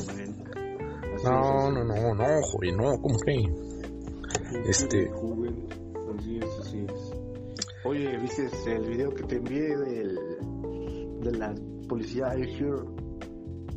No, 1.24 1.70
no, 1.70 1.84
no, 1.84 2.14
no, 2.14 2.42
joven, 2.42 2.76
no, 2.76 3.00
¿cómo 3.00 3.18
que? 3.18 3.42
Este... 4.68 5.10
Así 6.18 6.38
es, 6.38 6.58
así 6.60 6.86
es. 6.88 7.12
Oye, 7.84 8.16
¿viste 8.18 8.48
el 8.66 8.88
video 8.88 9.10
que 9.10 9.24
te 9.24 9.36
envié 9.36 9.76
del, 9.76 10.18
de 11.20 11.32
la 11.32 11.54
policía 11.88 12.34
Hear? 12.34 12.84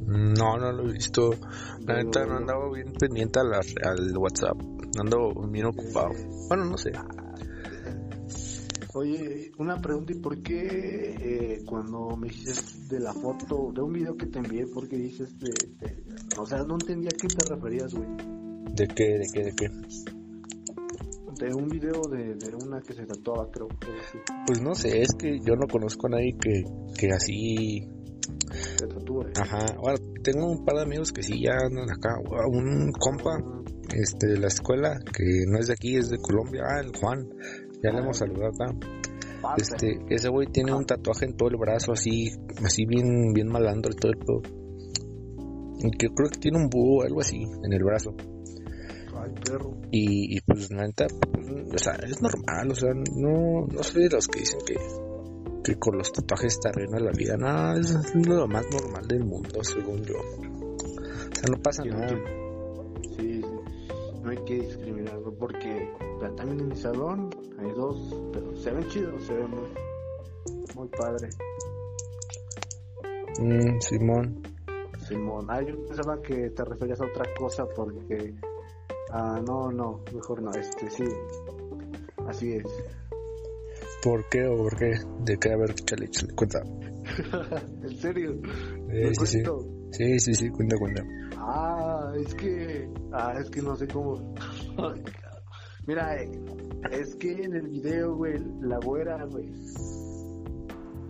No, 0.08 0.58
no 0.58 0.72
lo 0.72 0.88
he 0.88 0.94
visto. 0.94 1.32
La 1.86 2.02
neta 2.02 2.26
no 2.26 2.38
andaba 2.38 2.72
bien 2.72 2.94
pendiente 2.98 3.40
al, 3.40 3.54
al 3.54 4.18
WhatsApp. 4.18 4.58
Ando 5.00 5.34
bien 5.50 5.66
ocupado. 5.66 6.12
Bueno, 6.48 6.66
no 6.66 6.78
sé. 6.78 6.92
Oye, 8.98 9.52
una 9.60 9.80
pregunta, 9.80 10.12
¿y 10.12 10.16
por 10.16 10.42
qué 10.42 10.58
eh, 11.22 11.62
cuando 11.68 12.18
me 12.18 12.30
dices 12.30 12.90
de 12.90 13.00
la 13.00 13.14
foto, 13.14 13.72
de 13.72 13.84
un 13.84 13.94
video 13.94 14.18
que 14.18 14.26
te 14.26 14.40
envié, 14.40 14.66
por 14.66 14.90
qué 14.90 14.98
dices 14.98 15.38
de, 15.38 15.52
O 16.40 16.48
sea, 16.48 16.64
no 16.64 16.78
entendía 16.82 17.12
a 17.14 17.16
qué 17.16 17.28
te 17.28 17.54
referías, 17.54 17.94
güey. 17.94 18.10
¿De 18.74 18.88
qué, 18.88 19.20
de 19.20 19.28
qué, 19.32 19.44
de 19.44 19.52
qué? 19.56 19.70
De 21.46 21.54
un 21.54 21.68
video 21.68 22.02
de, 22.10 22.34
de 22.38 22.56
una 22.56 22.82
que 22.82 22.94
se 22.94 23.06
tatuaba, 23.06 23.52
creo. 23.52 23.68
Pues 24.48 24.62
no 24.64 24.74
sé, 24.74 25.00
es 25.00 25.14
que 25.16 25.38
yo 25.46 25.56
no 25.56 25.68
conozco 25.68 26.08
a 26.08 26.10
nadie 26.10 26.36
que, 26.42 26.64
que 26.98 27.12
así 27.12 27.88
Ajá, 29.36 29.66
ahora 29.78 29.98
tengo 30.24 30.52
un 30.52 30.66
par 30.66 30.76
de 30.76 30.82
amigos 30.84 31.12
que 31.12 31.24
sí 31.24 31.42
ya 31.42 31.54
andan 31.66 31.90
acá. 31.90 32.18
Un 32.50 32.92
compa 32.92 33.38
este, 33.94 34.28
de 34.28 34.40
la 34.40 34.48
escuela 34.48 34.98
que 35.16 35.46
no 35.48 35.60
es 35.60 35.68
de 35.68 35.74
aquí, 35.74 35.96
es 35.96 36.10
de 36.10 36.18
Colombia. 36.18 36.64
Ah, 36.66 36.80
el 36.82 36.92
Juan, 36.96 37.30
ya 37.84 37.92
le 37.92 38.00
hemos 38.00 38.18
saludado 38.18 38.50
acá. 38.54 38.76
Este, 39.58 40.00
ese 40.10 40.30
güey 40.30 40.48
tiene 40.48 40.74
un 40.74 40.86
tatuaje 40.86 41.26
en 41.26 41.38
todo 41.38 41.50
el 41.50 41.58
brazo, 41.58 41.94
así, 41.94 42.32
así 42.64 42.86
bien, 42.86 43.34
bien 43.34 43.48
malandro 43.48 43.92
y 43.92 43.96
todo 43.96 44.12
el 44.12 44.18
pedo. 44.18 44.42
Y 45.80 45.92
que 45.92 46.10
creo 46.10 46.30
que 46.30 46.40
tiene 46.40 46.58
un 46.58 46.70
búho 46.70 47.02
o 47.02 47.04
algo 47.04 47.22
así 47.22 47.44
en 47.44 47.74
el 47.74 47.84
brazo. 47.84 48.16
Ay, 49.16 49.32
perro. 49.46 49.78
Y, 49.92 50.38
y 50.38 50.42
pues, 50.42 50.72
la 50.72 50.88
neta, 50.88 51.06
pues, 51.32 51.48
o 51.74 51.78
sea, 51.78 51.94
es 51.96 52.22
normal, 52.22 52.72
o 52.72 52.76
sea, 52.76 52.94
no, 52.94 53.68
no 53.68 53.84
soy 53.84 54.04
de 54.04 54.10
los 54.10 54.28
que 54.28 54.40
dicen 54.40 54.60
que 54.66 54.76
que 55.68 55.78
con 55.78 55.98
los 55.98 56.14
tatuajes 56.14 56.62
te 56.62 56.70
arruina 56.70 56.98
la 56.98 57.12
vida. 57.12 57.36
Nada, 57.36 57.78
es 57.78 58.16
lo 58.16 58.48
más 58.48 58.66
normal 58.72 59.06
del 59.06 59.26
mundo, 59.26 59.62
según 59.64 60.02
yo. 60.02 60.16
O 60.16 61.36
sea, 61.36 61.50
no 61.52 61.62
pasa 61.62 61.84
nada. 61.84 62.08
Sí, 63.18 63.42
no 64.24 64.30
hay 64.30 64.38
que 64.46 64.62
discriminarlo 64.62 65.36
porque 65.38 65.92
también 66.38 66.62
en 66.62 66.68
mi 66.70 66.76
salón 66.78 67.30
hay 67.58 67.72
dos, 67.72 68.16
pero 68.32 68.56
se 68.56 68.72
ven 68.72 68.88
chidos, 68.90 69.24
se 69.24 69.34
ven 69.34 69.50
muy, 69.50 69.70
muy 70.76 70.88
padre. 70.90 71.30
Mm, 73.40 73.80
Simón. 73.80 74.44
Simón, 75.08 75.48
ah, 75.50 75.62
yo 75.62 75.86
pensaba 75.86 76.22
que 76.22 76.50
te 76.50 76.66
referías 76.66 77.02
a 77.02 77.06
otra 77.06 77.26
cosa 77.38 77.66
porque. 77.76 78.36
Ah, 79.12 79.40
no, 79.46 79.72
no, 79.72 80.04
mejor 80.14 80.42
no, 80.42 80.52
este 80.52 80.90
sí. 80.90 81.06
Así 82.28 82.54
es. 82.54 82.66
¿Por 84.04 84.28
qué 84.30 84.46
o 84.48 84.58
por 84.58 84.76
qué? 84.78 85.00
¿De 85.24 85.38
qué? 85.38 85.54
A 85.54 85.58
ver, 85.58 85.74
chale, 85.76 86.10
chale, 86.10 86.34
cuenta. 86.36 86.62
¿En 87.84 87.98
serio? 87.98 88.42
Eh, 88.90 89.14
sí, 89.16 89.26
sí. 89.26 89.44
sí, 89.92 90.20
sí, 90.20 90.34
sí, 90.34 90.50
cuenta, 90.50 90.78
cuenta. 90.78 91.04
Ah, 91.38 92.12
es 92.18 92.36
que... 92.36 92.90
Ah, 93.12 93.34
es 93.40 93.50
que 93.50 93.62
no 93.62 93.76
sé 93.76 93.88
cómo... 93.88 94.34
Mira, 95.88 96.16
es 96.92 97.16
que 97.16 97.32
en 97.32 97.56
el 97.56 97.68
video, 97.70 98.16
güey, 98.16 98.38
la 98.62 98.78
güera, 98.78 99.26
güey... 99.26 99.50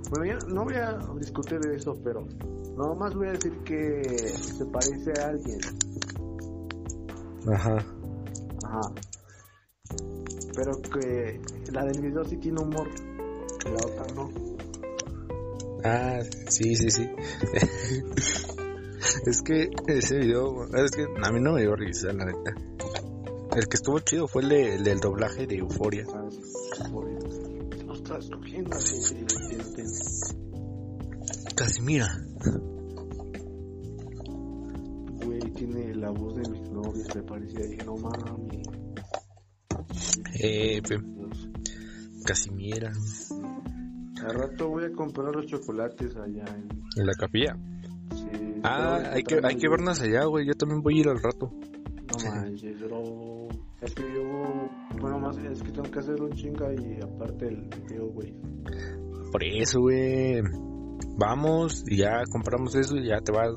Bueno, 0.09 0.25
ya 0.25 0.47
no 0.47 0.63
voy 0.63 0.75
a 0.75 0.97
discutir 1.19 1.59
de 1.59 1.75
eso, 1.75 1.93
pero... 2.03 2.25
Nomás 2.77 3.15
voy 3.15 3.27
a 3.27 3.31
decir 3.31 3.57
que 3.63 4.03
se 4.29 4.65
parece 4.67 5.11
a 5.19 5.29
alguien. 5.29 5.59
Ajá. 7.51 7.77
Ajá 8.63 8.91
pero 10.57 10.81
que 10.81 11.39
la 11.71 11.85
del 11.85 12.01
video 12.01 12.25
sí 12.25 12.37
tiene 12.37 12.59
humor, 12.59 12.89
la 13.65 13.75
otra 13.75 14.05
no. 14.15 14.31
Ah, 15.83 16.19
sí, 16.49 16.75
sí, 16.75 16.89
sí. 16.89 17.07
es 19.27 19.41
que 19.43 19.69
ese 19.87 20.17
video, 20.17 20.65
es 20.75 20.91
que 20.91 21.03
a 21.03 21.31
mí 21.31 21.39
no 21.39 21.53
me 21.53 21.61
dio 21.61 21.75
risa, 21.75 22.11
la 22.11 22.25
neta. 22.25 22.55
El 23.57 23.67
que 23.67 23.77
estuvo 23.77 23.99
chido 24.01 24.27
fue 24.27 24.43
el, 24.43 24.83
del 24.83 24.99
doblaje 24.99 25.47
de 25.47 25.55
Euforia. 25.55 26.05
Ah, 26.13 26.29
Casi 31.55 31.81
mira. 31.81 32.07
Güey, 35.25 35.39
tiene 35.55 35.95
la 35.95 36.11
voz 36.11 36.35
de 36.35 36.51
mis 36.51 36.69
novios, 36.69 37.15
me 37.15 37.23
parecía, 37.23 37.65
dije, 37.65 37.83
no 37.83 37.95
mami. 37.95 38.61
Eh, 40.39 40.79
Casimiera. 42.25 42.91
Al 44.23 44.35
rato 44.35 44.69
voy 44.69 44.83
a 44.83 44.91
comprar 44.91 45.35
los 45.35 45.47
chocolates 45.47 46.15
allá 46.15 46.45
en, 46.55 46.69
¿En 46.95 47.05
la 47.07 47.13
capilla. 47.15 47.57
Sí, 48.13 48.61
ah, 48.63 49.01
hay 49.13 49.23
que, 49.23 49.39
hay 49.43 49.57
que 49.57 49.67
vernos 49.67 49.99
allá, 49.99 50.25
güey. 50.25 50.45
Yo 50.45 50.53
también 50.53 50.83
voy 50.83 50.97
a 50.97 50.99
ir 50.99 51.09
al 51.09 51.23
rato. 51.23 51.51
Que 55.97 55.99
hacer 55.99 56.21
un 56.21 56.31
chinga 56.31 56.71
y 56.73 57.01
aparte 57.01 57.47
el 57.47 57.69
video, 57.69 58.07
güey. 58.07 58.33
Por 59.31 59.43
eso, 59.43 59.81
güey. 59.81 60.41
Vamos 61.17 61.83
y 61.87 61.97
ya 61.97 62.23
compramos 62.31 62.75
eso 62.75 62.95
y 62.97 63.07
ya 63.07 63.19
te 63.19 63.31
vas. 63.31 63.49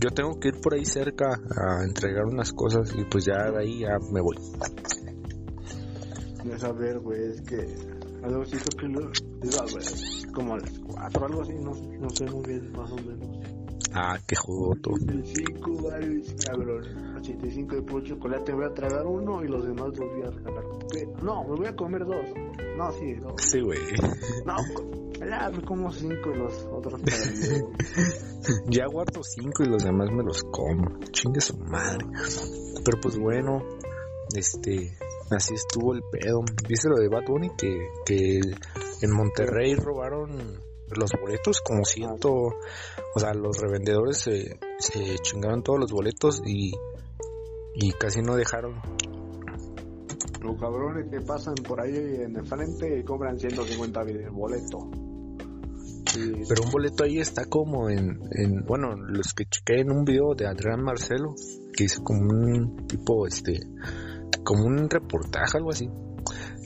Yo 0.00 0.10
tengo 0.10 0.38
que 0.38 0.48
ir 0.48 0.60
por 0.62 0.74
ahí 0.74 0.84
cerca 0.84 1.26
a 1.28 1.84
entregar 1.84 2.24
unas 2.24 2.52
cosas 2.52 2.94
y 2.96 3.04
pues 3.04 3.24
ya 3.24 3.50
de 3.50 3.58
ahí 3.58 3.80
ya 3.80 3.98
me 4.12 4.20
voy. 4.20 4.36
No 6.44 6.58
saber, 6.58 7.00
güey, 7.00 7.32
es 7.32 7.40
que 7.42 7.56
algo 8.22 8.42
así 8.42 8.56
que 8.78 8.86
lo 8.86 9.10
como 10.32 10.54
a 10.54 10.58
las 10.58 10.78
4 10.78 11.26
algo 11.26 11.42
así, 11.42 11.54
no, 11.54 11.74
no 11.74 12.10
sé 12.10 12.24
muy 12.30 12.46
bien, 12.46 12.72
más 12.72 12.90
o 12.92 12.96
menos. 12.96 13.59
Ah, 13.92 14.18
qué 14.26 14.36
joto. 14.36 14.90
85, 14.92 15.88
cabrón. 16.46 17.16
85 17.18 17.74
de 17.76 17.82
puro 17.82 18.04
chocolate, 18.04 18.52
voy 18.52 18.64
a 18.64 18.74
tragar 18.74 19.06
uno 19.06 19.42
y 19.44 19.48
los 19.48 19.64
demás 19.64 19.88
los 19.88 19.98
voy 19.98 20.22
a 20.22 20.30
regalar. 20.30 20.64
No, 21.22 21.44
me 21.44 21.56
voy 21.56 21.66
a 21.66 21.76
comer 21.76 22.04
dos. 22.04 22.26
No, 22.76 22.92
sí, 22.92 23.14
dos. 23.14 23.34
Sí, 23.38 23.60
güey. 23.60 23.78
No, 24.46 24.56
ya 25.18 25.50
me 25.50 25.62
como 25.62 25.92
cinco 25.92 26.30
y 26.34 26.38
los 26.38 26.66
otros 26.72 27.00
para 27.02 27.16
Ya 28.70 28.86
guardo 28.86 29.22
cinco 29.22 29.64
y 29.64 29.66
los 29.66 29.84
demás 29.84 30.10
me 30.10 30.22
los 30.22 30.42
como. 30.44 30.98
Chingue 31.12 31.40
su 31.40 31.58
madre. 31.58 32.06
Pero 32.84 33.00
pues 33.02 33.18
bueno, 33.18 33.62
este, 34.34 34.96
así 35.30 35.54
estuvo 35.54 35.94
el 35.94 36.02
pedo. 36.10 36.42
Dice 36.66 36.88
lo 36.88 36.96
de 36.96 37.08
Bad 37.08 37.26
Bunny 37.26 37.50
que, 37.58 37.88
que 38.06 38.40
en 39.02 39.12
Monterrey 39.12 39.74
robaron 39.74 40.69
los 40.96 41.10
boletos 41.20 41.60
como 41.60 41.84
ciento, 41.84 42.32
o 42.32 43.20
sea, 43.20 43.34
los 43.34 43.58
revendedores 43.58 44.18
se, 44.18 44.58
se 44.78 45.18
chingaron 45.18 45.62
todos 45.62 45.78
los 45.78 45.92
boletos 45.92 46.42
y, 46.44 46.72
y 47.74 47.92
casi 47.92 48.22
no 48.22 48.36
dejaron 48.36 48.80
los 50.42 50.58
cabrones 50.58 51.08
que 51.10 51.20
pasan 51.20 51.54
por 51.56 51.80
ahí 51.80 51.96
en 51.96 52.36
el 52.36 52.46
frente 52.46 52.98
y 52.98 53.04
cobran 53.04 53.38
150 53.38 54.02
el 54.02 54.30
boleto. 54.30 54.90
Pero 56.12 56.64
un 56.64 56.70
boleto 56.72 57.04
ahí 57.04 57.20
está 57.20 57.44
como 57.44 57.88
en, 57.88 58.20
en, 58.32 58.64
bueno, 58.64 58.96
los 58.96 59.32
que 59.32 59.44
chequé 59.44 59.80
en 59.80 59.92
un 59.92 60.04
video 60.04 60.34
de 60.34 60.46
Adrián 60.46 60.82
Marcelo, 60.82 61.34
que 61.72 61.84
hizo 61.84 62.02
como 62.02 62.22
un 62.22 62.86
tipo, 62.88 63.26
este, 63.26 63.60
como 64.42 64.64
un 64.64 64.90
reportaje, 64.90 65.58
algo 65.58 65.70
así. 65.70 65.88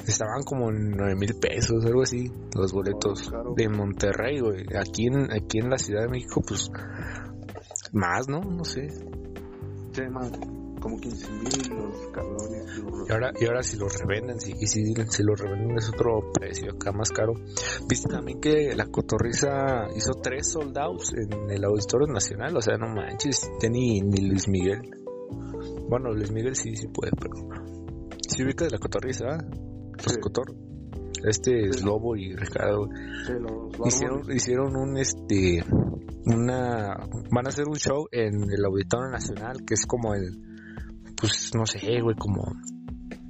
Estaban 0.06 0.42
como 0.42 0.70
en 0.70 0.90
9 0.90 1.14
mil 1.16 1.34
pesos, 1.40 1.84
algo 1.84 2.02
así, 2.02 2.30
los 2.54 2.72
boletos 2.72 3.30
de 3.56 3.68
Monterrey, 3.68 4.40
güey. 4.40 4.64
Aquí 4.76 5.06
en, 5.06 5.32
aquí 5.32 5.58
en 5.58 5.70
la 5.70 5.78
Ciudad 5.78 6.02
de 6.02 6.08
México, 6.08 6.42
pues, 6.46 6.70
más, 7.92 8.28
¿no? 8.28 8.40
No 8.40 8.64
sé. 8.64 8.88
Sí, 9.92 10.02
más. 10.10 10.30
como 10.80 10.98
15 10.98 11.30
mil 11.30 11.76
los 11.76 12.08
cabrones. 12.12 12.82
Y 13.08 13.12
ahora, 13.12 13.32
y 13.40 13.46
ahora 13.46 13.62
si 13.62 13.76
los 13.76 13.98
revenden, 14.00 14.40
si, 14.40 14.52
y 14.52 14.66
si, 14.66 14.94
si 15.08 15.22
los 15.22 15.40
revenden 15.40 15.78
es 15.78 15.88
otro 15.88 16.32
precio 16.32 16.72
acá 16.72 16.92
más 16.92 17.10
caro. 17.10 17.34
Viste 17.88 18.08
también 18.08 18.40
que 18.40 18.74
la 18.74 18.86
cotorriza 18.86 19.86
hizo 19.96 20.14
tres 20.22 20.50
soldados 20.50 21.12
en 21.14 21.50
el 21.50 21.64
Auditorio 21.64 22.08
Nacional, 22.08 22.56
o 22.56 22.60
sea, 22.60 22.76
no 22.76 22.88
manches, 22.88 23.48
ya 23.62 23.68
ni, 23.68 24.00
ni 24.00 24.28
Luis 24.28 24.48
Miguel. 24.48 24.82
Bueno, 25.88 26.12
Luis 26.12 26.32
Miguel 26.32 26.56
sí, 26.56 26.74
sí 26.76 26.88
puede, 26.88 27.12
pero... 27.18 27.83
Si 28.28 28.36
¿Sí 28.36 28.44
ubica 28.44 28.64
de 28.64 28.70
la 28.70 28.78
cotorriza, 28.78 29.38
los 30.04 30.18
cotor 30.18 30.54
este 31.24 31.68
es 31.68 31.82
Lobo 31.82 32.16
y 32.16 32.34
Ricardo. 32.36 32.88
Hicieron, 33.86 34.30
hicieron 34.30 34.76
un 34.76 34.98
este 34.98 35.64
una 36.26 36.96
van 37.30 37.46
a 37.46 37.48
hacer 37.48 37.66
un 37.66 37.76
show 37.76 38.06
en 38.12 38.50
el 38.50 38.64
Auditorio 38.64 39.10
Nacional 39.10 39.64
que 39.66 39.74
es 39.74 39.86
como 39.86 40.14
el 40.14 40.38
pues 41.16 41.52
no 41.54 41.64
sé 41.64 41.78
güey 42.00 42.16
como 42.16 42.42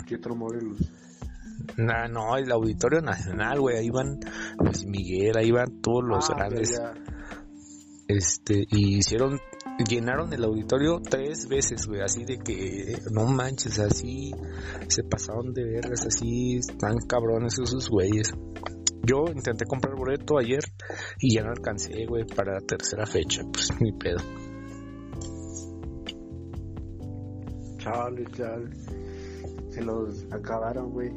¿Qué 0.07 0.17
otro 0.17 0.35
Morelos? 0.35 0.79
Nah, 1.77 2.09
no, 2.09 2.37
el 2.37 2.51
Auditorio 2.53 3.01
Nacional, 3.01 3.59
güey, 3.59 3.79
ahí 3.79 3.91
van 3.91 4.19
Luis 4.59 4.85
Miguel, 4.87 5.37
ahí 5.37 5.51
van 5.51 5.81
todos 5.81 6.05
los 6.05 6.29
ah, 6.31 6.35
grandes. 6.37 6.81
Este, 8.07 8.67
y 8.69 8.99
hicieron 8.99 9.41
llenaron 9.79 10.33
el 10.33 10.45
auditorio 10.45 11.01
tres 11.01 11.49
veces, 11.49 11.87
güey, 11.87 12.01
así 12.01 12.25
de 12.25 12.39
que 12.39 12.99
no 13.11 13.27
manches, 13.27 13.79
así 13.79 14.33
se 14.89 15.03
pasaron 15.05 15.53
de 15.53 15.65
vergas, 15.65 16.07
así 16.07 16.57
están 16.57 16.97
cabrones 17.09 17.59
esos 17.59 17.89
güeyes. 17.89 18.33
Yo 19.07 19.25
intenté 19.35 19.67
comprar 19.67 19.97
boleto 19.97 20.39
ayer 20.39 20.61
y 21.19 21.35
ya 21.35 21.43
no 21.43 21.51
alcancé, 21.51 22.07
güey, 22.07 22.25
para 22.25 22.55
la 22.55 22.61
tercera 22.61 23.05
fecha, 23.05 23.43
pues 23.53 23.69
ni 23.81 23.93
pedo. 23.93 24.19
Chale, 27.79 28.25
chale. 28.33 28.71
Se 29.71 29.83
los 29.83 30.25
acabaron, 30.33 30.91
güey. 30.91 31.11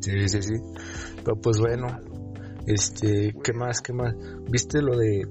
Sí, 0.00 0.28
sí, 0.28 0.42
sí. 0.42 0.54
Pero 1.24 1.40
pues 1.40 1.58
bueno, 1.58 1.86
este, 2.66 3.32
¿qué 3.44 3.52
más? 3.52 3.80
¿Qué 3.80 3.92
más? 3.92 4.14
¿Viste 4.50 4.82
lo 4.82 4.96
de 4.96 5.22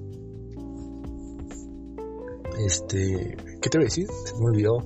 este, 2.66 3.36
¿qué 3.62 3.70
te 3.70 3.78
voy 3.78 3.84
a 3.84 3.88
decir? 3.88 4.08
Se 4.24 4.34
me 4.38 4.46
olvidó. 4.46 4.78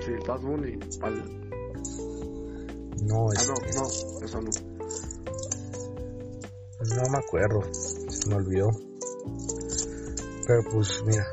Sí, 0.00 0.12
Bad 0.26 0.40
Bunny. 0.40 0.78
Al... 1.02 1.14
No, 3.06 3.32
este... 3.32 3.48
no, 3.48 3.82
no, 3.82 4.24
eso 4.24 4.40
no. 4.40 4.50
No 6.96 7.02
me 7.10 7.18
acuerdo, 7.18 7.60
se 7.72 8.28
me 8.28 8.34
olvidó. 8.36 8.68
Pero 10.46 10.60
pues 10.70 11.02
mira, 11.06 11.24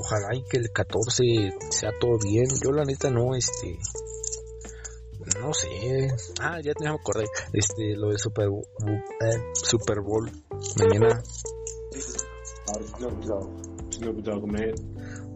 ojalá 0.00 0.34
y 0.34 0.44
que 0.44 0.58
el 0.58 0.70
14 0.70 1.52
sea 1.70 1.90
todo 1.98 2.18
bien. 2.22 2.46
Yo 2.62 2.72
la 2.72 2.84
neta 2.84 3.10
no, 3.10 3.34
este, 3.34 3.78
no 5.40 5.54
sé. 5.54 6.08
Ah, 6.40 6.58
ya 6.62 6.72
me 6.80 6.88
acordé. 6.88 7.26
Este, 7.52 7.96
lo 7.96 8.10
de 8.10 8.18
Super, 8.18 8.48
eh, 8.48 9.52
Super 9.54 10.00
Bowl 10.00 10.30
mañana 10.78 11.22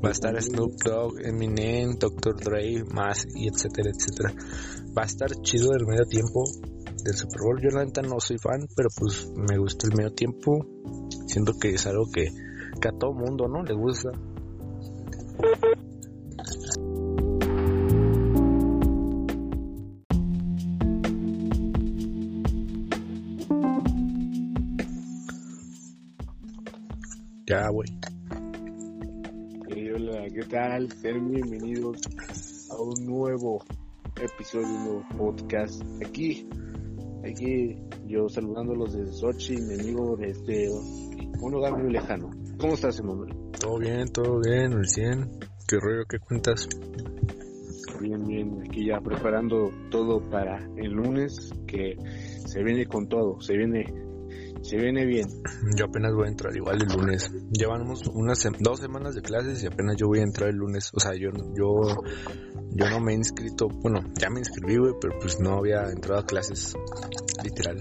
Va 0.04 0.08
a 0.08 0.12
estar 0.12 0.42
Snoop 0.42 0.72
Dogg, 0.84 1.20
Eminem, 1.24 1.96
Dr. 1.98 2.36
Dre, 2.36 2.84
más 2.92 3.26
y 3.34 3.48
etcétera, 3.48 3.90
etcétera. 3.90 4.34
Va 4.96 5.02
a 5.02 5.06
estar 5.06 5.30
chido 5.42 5.72
el 5.72 5.86
medio 5.86 6.04
tiempo 6.04 6.44
del 7.04 7.14
Super 7.14 7.40
Bowl. 7.42 7.60
Yo 7.62 7.70
la 7.70 7.84
neta 7.84 8.02
no 8.02 8.20
soy 8.20 8.38
fan, 8.38 8.66
pero 8.76 8.88
pues 8.96 9.30
me 9.36 9.58
gusta 9.58 9.86
el 9.86 9.96
medio 9.96 10.12
tiempo. 10.12 10.66
Siento 11.26 11.52
que 11.60 11.70
es 11.70 11.86
algo 11.86 12.04
que, 12.12 12.28
que 12.80 12.88
a 12.88 12.92
todo 12.92 13.12
mundo, 13.12 13.48
¿no? 13.48 13.62
Le 13.62 13.74
gusta. 13.74 14.10
Ya, 27.54 27.68
güey. 27.68 27.88
hola, 29.94 30.26
¿qué 30.28 30.42
tal? 30.50 30.90
Sean 30.90 31.31
bienvenidos 31.31 32.00
a 32.68 32.83
un 32.83 33.07
nuevo 33.07 33.62
episodio, 34.20 34.66
un 34.66 34.85
nuevo 34.85 35.05
podcast. 35.16 35.81
Aquí, 36.05 36.48
aquí, 37.24 37.76
yo 38.07 38.28
saludándolos 38.28 38.94
desde 38.94 39.12
Sochi, 39.12 39.57
mi 39.57 39.74
amigo 39.74 40.16
desde 40.16 40.68
un 40.68 41.52
lugar 41.52 41.81
muy 41.81 41.92
lejano. 41.92 42.28
¿Cómo 42.59 42.74
estás, 42.74 42.98
Emanuel? 42.98 43.33
Todo 43.61 43.78
bien, 43.78 44.09
todo 44.09 44.40
bien, 44.40 44.72
el 44.72 44.88
100. 44.88 45.31
¿Qué 45.68 45.76
rollo, 45.78 46.05
qué 46.09 46.18
cuentas? 46.18 46.68
Bien, 48.00 48.26
bien, 48.26 48.62
aquí 48.68 48.87
ya 48.87 48.98
preparando 49.00 49.70
todo 49.92 50.28
para 50.28 50.59
el 50.76 50.90
lunes, 50.90 51.52
que 51.68 51.94
se 52.46 52.64
viene 52.64 52.87
con 52.87 53.09
todo, 53.09 53.40
se 53.40 53.57
viene 53.57 53.93
se 54.74 54.80
viene 54.80 55.06
bien. 55.06 55.28
Yo 55.76 55.87
apenas 55.87 56.12
voy 56.14 56.26
a 56.26 56.30
entrar 56.30 56.54
igual 56.56 56.82
el 56.82 56.88
lunes. 56.88 57.30
Llevamos 57.52 58.02
unas 58.12 58.42
dos 58.58 58.80
semanas 58.80 59.14
de 59.14 59.22
clases 59.22 59.62
y 59.62 59.66
apenas 59.66 59.96
yo 59.96 60.08
voy 60.08 60.18
a 60.18 60.22
entrar 60.22 60.50
el 60.50 60.56
lunes. 60.56 60.90
O 60.94 61.00
sea, 61.00 61.12
yo 61.14 61.30
yo 61.54 61.96
yo 62.72 62.90
no 62.90 63.00
me 63.00 63.12
he 63.12 63.14
inscrito, 63.14 63.68
bueno, 63.68 64.00
ya 64.18 64.30
me 64.30 64.40
inscribí, 64.40 64.76
güey, 64.76 64.94
pero 65.00 65.16
pues 65.20 65.38
no 65.38 65.58
había 65.58 65.84
entrado 65.90 66.22
a 66.22 66.26
clases 66.26 66.74
literal. 67.42 67.80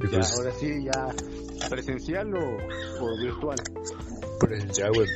Pues 0.00 0.36
ahora 0.36 0.50
sí, 0.58 0.84
ya 0.84 1.68
presencial 1.68 2.34
o, 2.34 2.40
o 2.40 3.18
virtual. 3.22 3.56
Presencial, 4.40 4.90
güey 4.92 5.08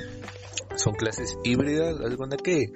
son 0.77 0.95
clases 0.95 1.37
híbridas, 1.43 1.97
haz 2.01 2.17
cuenta 2.17 2.37
que, 2.37 2.73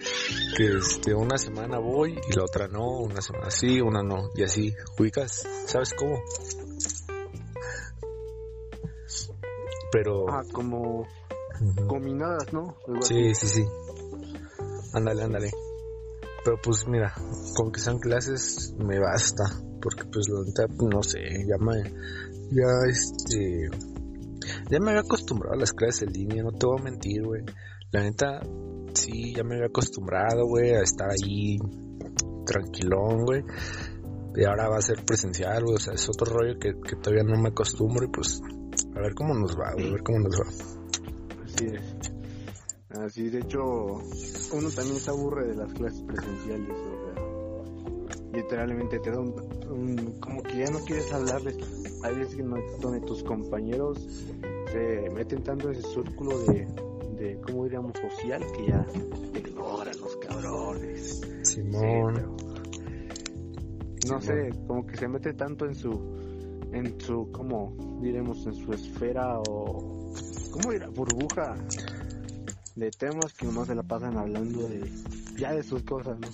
que 0.56 0.76
este, 0.78 1.14
una 1.14 1.38
semana 1.38 1.78
voy 1.78 2.12
y 2.12 2.36
la 2.36 2.44
otra 2.44 2.68
no, 2.68 2.98
una 3.00 3.20
semana 3.20 3.50
sí, 3.50 3.80
una 3.80 4.02
no, 4.02 4.30
y 4.34 4.42
así, 4.42 4.74
ubicas, 4.98 5.46
¿sabes 5.66 5.92
cómo? 5.94 6.20
Pero... 9.92 10.28
Ah, 10.28 10.42
como 10.52 11.06
combinadas, 11.86 12.52
¿no? 12.52 12.76
sí, 13.02 13.34
sí, 13.34 13.46
sí. 13.46 13.64
Ándale, 14.94 15.24
ándale. 15.24 15.50
Pero 16.44 16.56
pues 16.62 16.86
mira, 16.88 17.12
con 17.54 17.70
que 17.70 17.80
sean 17.80 17.98
clases 17.98 18.74
me 18.78 18.98
basta, 18.98 19.44
porque 19.82 20.04
pues 20.04 20.26
la 20.28 20.40
verdad, 20.40 20.74
no 20.90 21.02
sé, 21.02 21.20
ya 21.46 21.58
me, 21.58 21.82
ya 22.50 22.88
este, 22.88 23.68
ya 24.70 24.80
me 24.80 24.90
había 24.90 25.02
acostumbrado 25.02 25.54
a 25.54 25.58
las 25.58 25.72
clases 25.72 26.02
en 26.02 26.12
línea, 26.14 26.42
no 26.42 26.52
te 26.52 26.66
voy 26.66 26.80
a 26.80 26.84
mentir, 26.84 27.22
güey. 27.24 27.42
La 27.92 28.02
neta, 28.02 28.40
sí, 28.94 29.34
ya 29.34 29.44
me 29.44 29.56
había 29.56 29.66
acostumbrado, 29.66 30.46
güey, 30.46 30.70
a 30.70 30.82
estar 30.82 31.10
ahí 31.10 31.58
tranquilón, 32.46 33.24
güey. 33.26 33.44
Y 34.34 34.44
ahora 34.44 34.68
va 34.68 34.78
a 34.78 34.82
ser 34.82 35.04
presencial, 35.04 35.62
güey, 35.64 35.76
o 35.76 35.80
sea, 35.80 35.94
es 35.94 36.08
otro 36.08 36.32
rollo 36.32 36.58
que, 36.58 36.72
todavía 37.02 37.24
no 37.24 37.40
me 37.40 37.50
acostumbro 37.50 38.06
y 38.06 38.10
pues 38.10 38.40
a 38.94 39.00
ver 39.00 39.14
cómo 39.14 39.34
nos 39.34 39.58
va, 39.58 39.72
güey, 39.72 39.88
a 39.88 39.92
ver 39.92 40.02
cómo 40.02 40.18
nos 40.20 40.34
va. 40.40 41.44
Así 41.44 41.66
es. 41.66 41.96
Así, 42.90 43.30
de 43.30 43.38
hecho, 43.38 43.60
uno 43.62 44.70
también 44.74 44.98
se 44.98 45.10
aburre 45.10 45.46
de 45.48 45.54
las 45.54 45.72
clases 45.72 46.02
presenciales, 46.02 46.70
o 46.70 47.14
sea, 47.14 48.32
literalmente 48.32 48.98
te 48.98 49.10
da 49.10 49.20
un, 49.20 50.18
como 50.20 50.42
que 50.42 50.58
ya 50.58 50.70
no 50.70 50.80
quieres 50.80 51.12
hablarles. 51.12 51.56
Hay 52.02 52.16
veces 52.16 52.34
que 52.36 52.42
no, 52.42 52.56
donde 52.80 53.00
tus 53.00 53.22
compañeros 53.22 53.98
se 54.72 55.10
meten 55.14 55.42
tanto 55.42 55.70
en 55.70 55.78
ese 55.78 55.88
círculo 55.88 56.38
de 56.44 56.66
de, 57.20 57.38
¿cómo 57.42 57.64
diríamos? 57.64 57.92
Social, 58.00 58.42
que 58.56 58.66
ya 58.66 58.86
ignoran 59.38 59.94
los 60.00 60.16
cabrones. 60.16 61.20
Simón. 61.42 62.36
no 64.08 64.20
sé, 64.20 64.50
como 64.66 64.86
que 64.86 64.96
se 64.96 65.06
mete 65.06 65.34
tanto 65.34 65.66
en 65.66 65.74
su, 65.74 65.90
en 66.72 67.00
su, 67.00 67.30
¿cómo 67.32 67.98
diremos? 68.00 68.46
En 68.46 68.54
su 68.54 68.72
esfera 68.72 69.38
o, 69.40 70.12
¿cómo 70.52 70.72
dirá? 70.72 70.88
Burbuja 70.88 71.54
de 72.76 72.90
temas 72.90 73.32
que 73.34 73.46
nomás 73.46 73.66
se 73.66 73.74
la 73.74 73.82
pasan 73.82 74.16
hablando 74.16 74.68
de, 74.68 74.90
ya 75.36 75.52
de 75.52 75.62
sus 75.62 75.82
cosas, 75.82 76.18
¿no? 76.18 76.28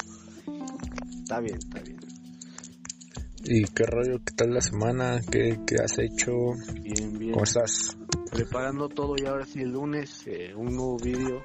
Está 1.22 1.40
bien, 1.40 1.56
está 1.56 1.80
bien. 1.80 1.96
¿Y 3.44 3.64
qué 3.64 3.84
rollo? 3.84 4.18
¿Qué 4.24 4.34
tal 4.34 4.54
la 4.54 4.60
semana? 4.60 5.20
¿Qué, 5.30 5.60
qué 5.66 5.76
has 5.76 5.98
hecho? 5.98 6.32
Bien, 6.82 7.18
bien. 7.18 7.32
¿Cómo 7.32 7.44
estás? 7.44 7.96
preparando 8.36 8.88
todo 8.88 9.14
y 9.16 9.24
ahora 9.24 9.46
sí 9.46 9.60
el 9.60 9.70
lunes 9.70 10.24
eh, 10.26 10.54
un 10.54 10.76
nuevo 10.76 10.98
vídeo 10.98 11.42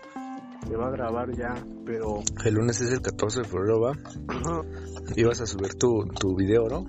se 0.68 0.76
va 0.76 0.88
a 0.88 0.92
grabar 0.92 1.36
ya, 1.36 1.56
pero... 1.86 2.22
El 2.46 2.54
lunes 2.54 2.80
es 2.82 2.92
el 2.92 3.02
14 3.02 3.42
de 3.42 3.48
febrero, 3.48 3.82
¿va? 3.82 3.94
Ibas 5.16 5.42
a 5.42 5.46
subir 5.48 5.74
tu, 5.74 6.06
tu 6.20 6.36
video, 6.36 6.68
¿no? 6.68 6.86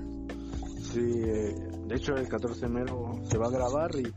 Sí, 0.92 1.00
eh, 1.00 1.54
de 1.92 1.98
hecho 1.98 2.14
el 2.14 2.26
14 2.26 2.60
de 2.60 2.66
enero 2.66 3.20
se 3.24 3.36
va 3.36 3.48
a 3.48 3.50
grabar 3.50 3.90
y 3.96 4.10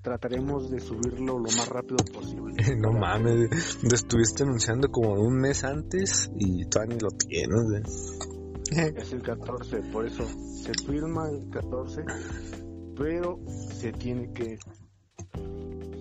trataremos 0.00 0.70
de 0.70 0.80
subirlo 0.80 1.38
lo 1.38 1.50
más 1.50 1.68
rápido 1.68 1.98
posible. 2.10 2.54
no 2.78 2.92
mames, 2.92 3.82
lo 3.82 3.94
estuviste 3.94 4.44
anunciando 4.44 4.88
como 4.88 5.12
un 5.12 5.38
mes 5.38 5.62
antes 5.62 6.30
y 6.36 6.64
todavía 6.64 6.94
ni 6.94 7.00
lo 7.00 7.10
tienes. 7.10 8.18
Es 8.96 9.12
el 9.12 9.22
14, 9.22 9.78
por 9.92 10.06
eso 10.06 10.26
se 10.26 10.72
firma 10.86 11.30
el 11.30 11.48
14, 11.48 12.02
pero 12.96 13.38
se 13.72 13.92
tiene 13.92 14.30
que 14.32 14.58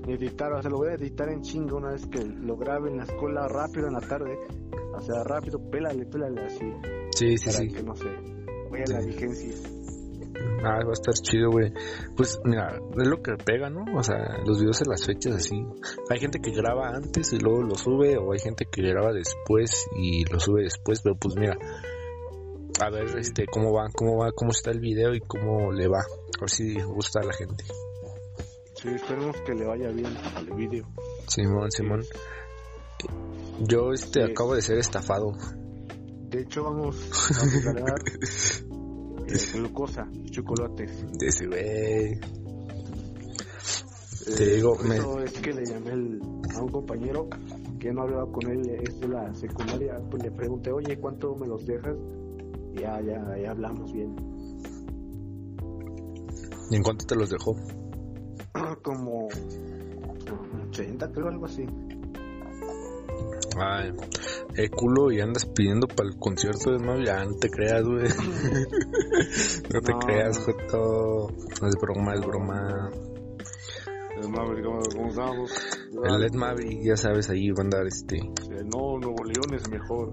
editar, 0.08 0.52
o 0.52 0.62
sea, 0.62 0.70
lo 0.70 0.78
voy 0.78 0.90
a 0.90 0.96
editar 0.96 1.30
en 1.30 1.42
chinga 1.42 1.76
una 1.76 1.92
vez 1.92 2.06
que 2.08 2.24
lo 2.24 2.58
grabe 2.58 2.90
en 2.90 2.98
la 2.98 3.04
escuela 3.04 3.48
rápido 3.48 3.88
en 3.88 3.94
la 3.94 4.02
tarde. 4.02 4.38
O 4.94 5.02
sea, 5.02 5.24
rápido, 5.24 5.60
pélale, 5.70 6.06
pélale 6.08 6.42
así. 6.46 6.66
Sí, 7.16 7.38
sí, 7.38 7.46
para 7.46 7.58
sí. 7.60 7.68
que 7.70 7.84
no 7.84 7.96
sé, 7.96 8.10
vaya 8.70 8.86
la 8.88 9.00
vigencia. 9.00 9.77
Ah, 10.64 10.80
va 10.84 10.90
a 10.90 10.94
estar 10.94 11.14
chido, 11.14 11.52
güey. 11.52 11.72
Pues 12.16 12.40
mira, 12.44 12.80
es 12.98 13.08
lo 13.08 13.22
que 13.22 13.34
pega, 13.44 13.70
¿no? 13.70 13.86
O 13.98 14.04
sea, 14.04 14.38
los 14.46 14.60
videos 14.60 14.82
en 14.82 14.90
las 14.90 15.06
fechas 15.06 15.36
así. 15.36 15.56
Hay 16.10 16.20
gente 16.20 16.40
que 16.40 16.52
graba 16.52 16.90
antes 16.90 17.32
y 17.34 17.40
luego 17.40 17.64
lo 17.64 17.76
sube, 17.76 18.18
o 18.18 18.34
hay 18.34 18.40
gente 18.40 18.66
que 18.66 18.82
graba 18.82 19.12
después 19.14 19.88
y 19.98 20.26
lo 20.26 20.40
sube 20.40 20.64
después, 20.64 21.02
pero 21.02 21.16
pues 21.16 21.36
mira, 21.36 21.58
a 22.82 22.90
ver 22.90 23.18
este 23.18 23.46
cómo 23.48 23.72
va, 23.74 23.88
cómo 23.96 24.18
va, 24.18 24.32
cómo 24.32 24.52
está 24.52 24.72
el 24.72 24.80
video 24.80 25.14
y 25.14 25.20
cómo 25.22 25.72
le 25.72 25.88
va. 25.88 26.00
A 26.00 26.42
ver 26.42 26.50
si 26.50 26.80
gusta 26.82 27.22
a 27.22 27.26
la 27.26 27.34
gente. 27.34 27.64
Sí, 28.76 28.90
esperemos 28.90 29.36
que 29.42 29.56
le 29.56 29.66
vaya 29.66 29.90
bien 29.90 30.16
al 30.36 30.46
video. 30.54 30.86
Simón, 31.28 31.72
Simón. 31.72 32.04
Yo 33.62 33.92
este 33.92 34.24
Sí. 34.26 34.32
acabo 34.32 34.54
de 34.54 34.62
ser 34.62 34.78
estafado. 34.78 35.32
De 36.30 36.42
hecho, 36.42 36.64
vamos, 36.64 36.96
a 37.32 37.46
regalar 37.74 38.02
glucosa, 39.54 40.08
chocolates. 40.32 41.06
De 41.20 41.28
ese 41.28 41.48
güey. 41.48 41.60
Eh, 41.60 42.20
Te 44.38 44.46
digo, 44.56 44.76
me- 44.88 44.98
eso 44.98 45.22
es 45.22 45.32
que 45.34 45.54
le 45.54 45.66
llamé 45.66 45.92
el- 45.92 46.22
a 46.56 46.62
un 46.62 46.70
compañero 46.70 47.28
que 47.80 47.92
no 47.94 48.02
hablaba 48.02 48.30
con 48.32 48.50
él, 48.52 48.70
es 48.84 49.00
de 49.00 49.08
la 49.08 49.34
secundaria, 49.34 50.00
pues 50.10 50.24
le 50.24 50.32
pregunté, 50.32 50.72
oye, 50.72 50.98
¿cuánto 51.00 51.36
me 51.36 51.48
los 51.48 51.66
dejas? 51.66 51.96
Y 52.74 52.82
ya, 52.82 53.00
ya, 53.02 53.38
ya 53.42 53.52
hablamos 53.52 53.92
bien. 53.94 54.16
¿Y 56.70 56.76
en 56.76 56.84
cuánto 56.84 57.06
te 57.06 57.16
los 57.16 57.30
dejó? 57.30 57.56
Como 58.84 59.28
80, 60.70 61.12
creo, 61.12 61.28
algo 61.30 61.46
así. 61.46 61.66
Eh, 64.56 64.70
culo, 64.70 65.12
y 65.12 65.20
andas 65.22 65.46
pidiendo 65.46 65.88
para 65.88 66.10
el 66.10 66.18
concierto 66.18 66.72
de 66.72 66.80
Mavi. 66.80 67.08
Ah, 67.10 67.26
no 67.26 67.36
te 67.38 67.50
creas, 67.50 67.84
güey. 67.84 68.08
no 69.74 69.82
te 69.82 69.92
No. 69.92 70.00
creas, 70.00 70.40
Joto. 70.40 71.30
Es 71.30 71.76
broma, 71.82 72.14
es 72.16 72.22
broma. 72.22 72.90
El 74.22 74.30
Maverick, 74.30 74.66
¿cómo, 74.66 74.80
cómo 74.96 75.10
estamos? 75.10 75.52
El 76.04 76.20
Led 76.22 76.34
Mavi, 76.34 76.84
ya 76.86 76.98
sabes, 76.98 77.30
ahí 77.30 77.50
va 77.52 77.60
a 77.60 77.64
andar 77.66 77.86
este. 77.86 78.18
Eh, 78.18 78.64
No, 78.74 78.98
Nuevo 79.00 79.24
León 79.24 79.54
es 79.54 79.70
mejor. 79.70 80.12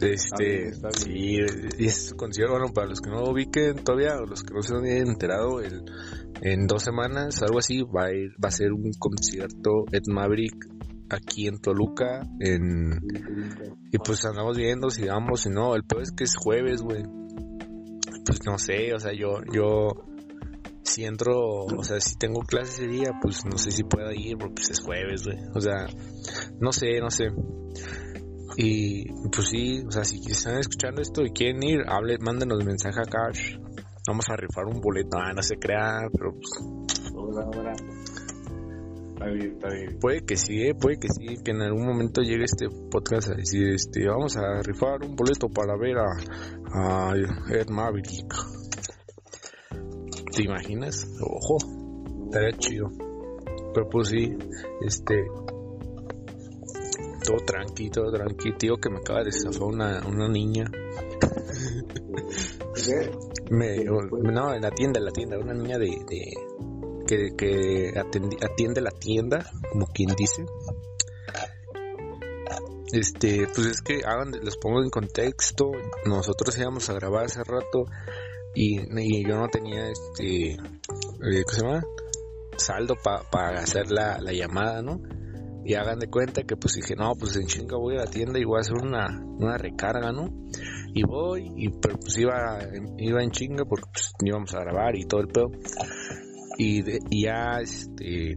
Este, 0.00 0.44
bien, 0.44 0.68
está 0.68 0.90
sí, 0.92 1.12
y 1.12 1.84
es 1.84 2.14
concierto, 2.14 2.54
bueno, 2.54 2.72
para 2.72 2.86
los 2.88 3.02
que 3.02 3.10
no 3.10 3.20
lo 3.20 3.32
ubiquen 3.32 3.76
todavía, 3.84 4.16
o 4.16 4.24
los 4.24 4.42
que 4.42 4.54
no 4.54 4.62
se 4.62 4.74
han 4.74 4.86
enterado, 4.86 5.60
el, 5.60 5.82
en 6.40 6.66
dos 6.66 6.82
semanas, 6.82 7.42
algo 7.42 7.58
así, 7.58 7.82
va 7.82 8.06
a 8.06 8.12
ir, 8.14 8.30
va 8.42 8.48
a 8.48 8.50
ser 8.50 8.72
un 8.72 8.90
concierto 8.98 9.84
Ed 9.92 10.04
Maverick 10.06 10.56
aquí 11.10 11.48
en 11.48 11.58
Toluca, 11.58 12.26
en, 12.38 13.00
y 13.92 13.98
pues 13.98 14.24
andamos 14.24 14.56
viendo 14.56 14.90
si 14.90 15.06
vamos, 15.06 15.42
si 15.42 15.50
no, 15.50 15.74
el 15.74 15.84
peor 15.84 16.02
es 16.02 16.12
que 16.12 16.24
es 16.24 16.36
jueves, 16.36 16.82
güey. 16.82 17.02
Pues 18.24 18.40
no 18.46 18.58
sé, 18.58 18.94
o 18.94 19.00
sea, 19.00 19.12
yo, 19.12 19.40
yo, 19.52 19.88
si 20.82 21.04
entro, 21.04 21.64
o 21.64 21.84
sea, 21.84 22.00
si 22.00 22.16
tengo 22.16 22.40
clase 22.40 22.84
ese 22.84 22.86
día, 22.86 23.10
pues 23.20 23.44
no 23.44 23.58
sé 23.58 23.70
si 23.70 23.82
pueda 23.84 24.14
ir, 24.14 24.36
porque 24.38 24.54
pues 24.56 24.70
es 24.70 24.80
jueves, 24.80 25.24
güey. 25.24 25.38
O 25.54 25.60
sea, 25.60 25.86
no 26.60 26.72
sé, 26.72 27.00
no 27.00 27.10
sé. 27.10 27.24
Y 28.56 29.04
pues 29.30 29.48
sí, 29.48 29.82
o 29.86 29.90
sea, 29.90 30.04
si 30.04 30.20
están 30.30 30.58
escuchando 30.58 31.00
esto 31.00 31.22
y 31.22 31.30
quieren 31.30 31.62
ir, 31.62 31.80
hable, 31.88 32.18
mándenos 32.18 32.64
mensaje 32.64 33.00
acá. 33.00 33.30
sh, 33.32 33.58
Vamos 34.06 34.24
a 34.28 34.36
rifar 34.36 34.64
un 34.66 34.80
boleto, 34.80 35.18
ah, 35.18 35.32
no 35.32 35.42
se 35.42 35.56
crea, 35.56 36.00
pero 36.12 36.32
pues. 36.32 36.50
Está 39.20 39.32
bien, 39.32 39.52
está 39.52 39.68
bien. 39.68 39.98
puede 40.00 40.24
que 40.24 40.34
sí, 40.34 40.62
eh, 40.62 40.74
puede 40.74 40.98
que 40.98 41.08
sí, 41.08 41.36
que 41.44 41.50
en 41.50 41.60
algún 41.60 41.86
momento 41.86 42.22
llegue 42.22 42.44
este 42.44 42.68
podcast 42.90 43.28
a 43.28 43.34
decir, 43.34 43.68
este, 43.68 44.08
vamos 44.08 44.34
a 44.38 44.62
rifar 44.62 45.02
un 45.04 45.14
boleto 45.14 45.50
para 45.50 45.76
ver 45.76 45.98
a, 45.98 46.06
a 46.72 47.14
Ed 47.50 47.68
Maverick. 47.68 48.34
¿Te 50.34 50.42
imaginas? 50.42 51.06
Ojo, 51.20 51.58
estaría 52.24 52.56
chido. 52.56 52.88
Pero 53.74 53.90
pues 53.90 54.08
sí, 54.08 54.34
este, 54.86 55.26
todo 57.22 57.36
tranqui, 57.44 57.90
todo 57.90 58.10
tranqui, 58.10 58.54
tío, 58.56 58.76
que 58.76 58.88
me 58.88 59.00
acaba 59.00 59.22
de 59.22 59.32
zafar 59.32 59.64
una, 59.64 60.00
una 60.06 60.28
niña. 60.28 60.64
¿Qué? 62.74 63.10
Me, 63.50 63.84
no, 63.84 64.54
en 64.54 64.62
la 64.62 64.70
tienda, 64.70 64.98
en 64.98 65.04
la 65.04 65.12
tienda, 65.12 65.38
una 65.38 65.52
niña 65.52 65.76
de, 65.76 65.90
de 66.08 66.32
que, 67.36 67.92
atiende 67.96 68.80
la 68.80 68.90
tienda, 68.90 69.50
como 69.70 69.86
quien 69.86 70.14
dice. 70.16 70.44
Este, 72.92 73.46
pues 73.54 73.66
es 73.66 73.82
que 73.82 74.00
hagan, 74.04 74.32
les 74.42 74.56
pongo 74.56 74.82
en 74.82 74.90
contexto, 74.90 75.70
nosotros 76.06 76.58
íbamos 76.58 76.90
a 76.90 76.94
grabar 76.94 77.26
hace 77.26 77.44
rato 77.44 77.84
y, 78.54 78.78
yo 79.24 79.36
no 79.36 79.46
tenía 79.48 79.90
este, 79.90 80.52
eh, 80.52 80.56
¿qué 81.20 81.54
se 81.54 81.62
llama? 81.62 81.84
Saldo 82.56 82.96
para 83.30 83.60
hacer 83.60 83.90
la, 83.90 84.18
la 84.20 84.32
llamada, 84.32 84.82
¿no? 84.82 85.00
Y 85.64 85.74
hagan 85.74 85.98
de 86.00 86.08
cuenta 86.08 86.42
que 86.42 86.56
pues 86.56 86.74
dije, 86.74 86.96
no, 86.96 87.12
pues 87.18 87.36
en 87.36 87.46
chinga 87.46 87.76
voy 87.76 87.94
a 87.94 88.04
la 88.04 88.06
tienda 88.06 88.38
y 88.40 88.44
voy 88.44 88.58
a 88.58 88.60
hacer 88.60 88.76
una, 88.82 89.06
una 89.38 89.56
recarga, 89.56 90.10
¿no? 90.10 90.28
Y 90.92 91.04
voy, 91.04 91.48
y 91.56 91.68
pero 91.80 91.96
pues 91.98 92.18
iba, 92.18 92.58
iba 92.98 93.22
en 93.22 93.30
chinga 93.30 93.64
porque 93.64 93.88
pues 93.92 94.12
íbamos 94.24 94.52
a 94.54 94.60
grabar 94.60 94.96
y 94.96 95.04
todo 95.04 95.20
el 95.20 95.28
pedo. 95.28 95.50
Y, 96.62 96.82
de- 96.82 96.98
y 97.08 97.22
ya, 97.22 97.58
este, 97.62 98.34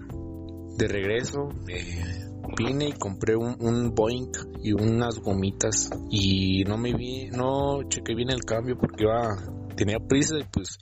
de 0.77 0.87
regreso, 0.87 1.49
eh, 1.67 2.23
vine 2.57 2.87
y 2.87 2.93
compré 2.93 3.35
un, 3.35 3.57
un 3.59 3.93
Boeing 3.93 4.31
y 4.61 4.71
unas 4.71 5.19
gomitas 5.19 5.89
y 6.09 6.63
no 6.63 6.77
me 6.77 6.93
vi, 6.93 7.25
no 7.31 7.83
chequé 7.89 8.15
bien 8.15 8.29
el 8.31 8.45
cambio 8.45 8.77
porque 8.77 9.03
iba, 9.03 9.35
tenía 9.75 9.97
prisa 9.99 10.35
y 10.39 10.45
pues 10.45 10.79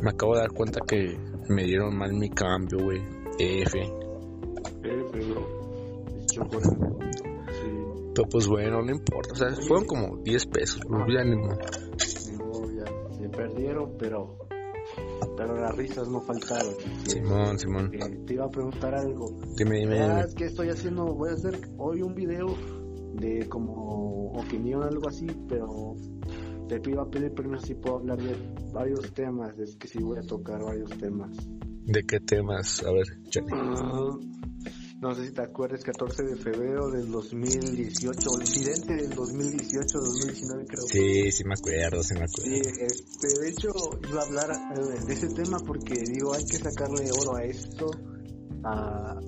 me 0.00 0.10
acabo 0.10 0.34
de 0.34 0.42
dar 0.42 0.52
cuenta 0.52 0.78
que 0.86 1.18
me 1.48 1.64
dieron 1.64 1.96
mal 1.96 2.12
mi 2.12 2.30
cambio, 2.30 2.78
güey. 2.84 3.02
F. 3.40 3.80
Eh, 3.80 3.90
pero. 5.12 5.56
Pues 8.30 8.46
bueno, 8.46 8.80
no 8.82 8.92
importa, 8.92 9.32
o 9.32 9.36
sea, 9.36 9.48
fueron 9.56 9.86
como 9.86 10.16
10 10.22 10.46
pesos, 10.46 10.80
pues, 10.88 11.02
ya 11.12 11.24
ni. 11.24 11.36
No, 11.36 11.58
ya 12.72 12.84
se 13.18 13.28
perdieron, 13.28 13.92
pero. 13.98 14.45
Pero 15.36 15.56
las 15.60 15.74
risas 15.76 16.08
no 16.08 16.20
faltaron. 16.20 16.74
Simón, 17.04 17.58
Simón, 17.58 17.90
Eh, 17.94 18.20
te 18.26 18.34
iba 18.34 18.44
a 18.46 18.50
preguntar 18.50 18.94
algo. 18.94 19.38
dime, 19.56 19.78
dime, 19.80 20.00
Ah, 20.00 20.20
es 20.26 20.34
que 20.34 20.44
estoy 20.46 20.68
haciendo, 20.70 21.06
voy 21.14 21.30
a 21.30 21.32
hacer 21.34 21.58
hoy 21.78 22.02
un 22.02 22.14
video 22.14 22.54
de 23.14 23.48
como 23.48 24.32
opinión, 24.32 24.82
algo 24.82 25.08
así, 25.08 25.26
pero 25.48 25.94
te 26.68 26.80
iba 26.90 27.02
a 27.02 27.08
pedir 27.10 27.32
permiso 27.32 27.64
si 27.66 27.74
puedo 27.74 27.96
hablar 27.96 28.18
de 28.18 28.36
varios 28.72 29.12
temas, 29.14 29.58
es 29.58 29.76
que 29.76 29.88
sí 29.88 29.98
voy 30.02 30.18
a 30.18 30.22
tocar 30.22 30.62
varios 30.62 30.90
temas. 30.98 31.34
¿De 31.84 32.02
qué 32.02 32.18
temas? 32.20 32.82
A 32.84 32.90
ver. 32.92 33.06
Ah, 33.54 34.16
No 35.00 35.14
sé 35.14 35.26
si 35.26 35.32
te 35.32 35.42
acuerdas, 35.42 35.82
14 35.84 36.22
de 36.22 36.36
febrero 36.36 36.88
del 36.90 37.10
2018, 37.10 38.30
o 38.30 38.40
incidente 38.40 38.94
del 38.94 39.10
2018, 39.14 39.98
2019 39.98 40.66
creo. 40.66 40.86
Sí, 40.86 41.32
sí 41.32 41.44
me 41.44 41.54
acuerdo, 41.54 42.02
sí 42.02 42.14
me 42.14 42.26
Sí, 42.28 42.54
acuerdo. 42.54 42.70
este, 42.80 43.28
de 43.40 43.48
hecho 43.50 43.68
iba 44.08 44.22
a 44.22 44.24
hablar 44.24 44.50
eh, 44.74 45.04
de 45.06 45.12
ese 45.12 45.28
tema 45.28 45.58
porque 45.60 46.02
digo, 46.02 46.32
hay 46.32 46.44
que 46.46 46.56
sacarle 46.58 47.10
oro 47.12 47.36
a 47.36 47.44
esto, 47.44 47.90
a... 48.64 49.20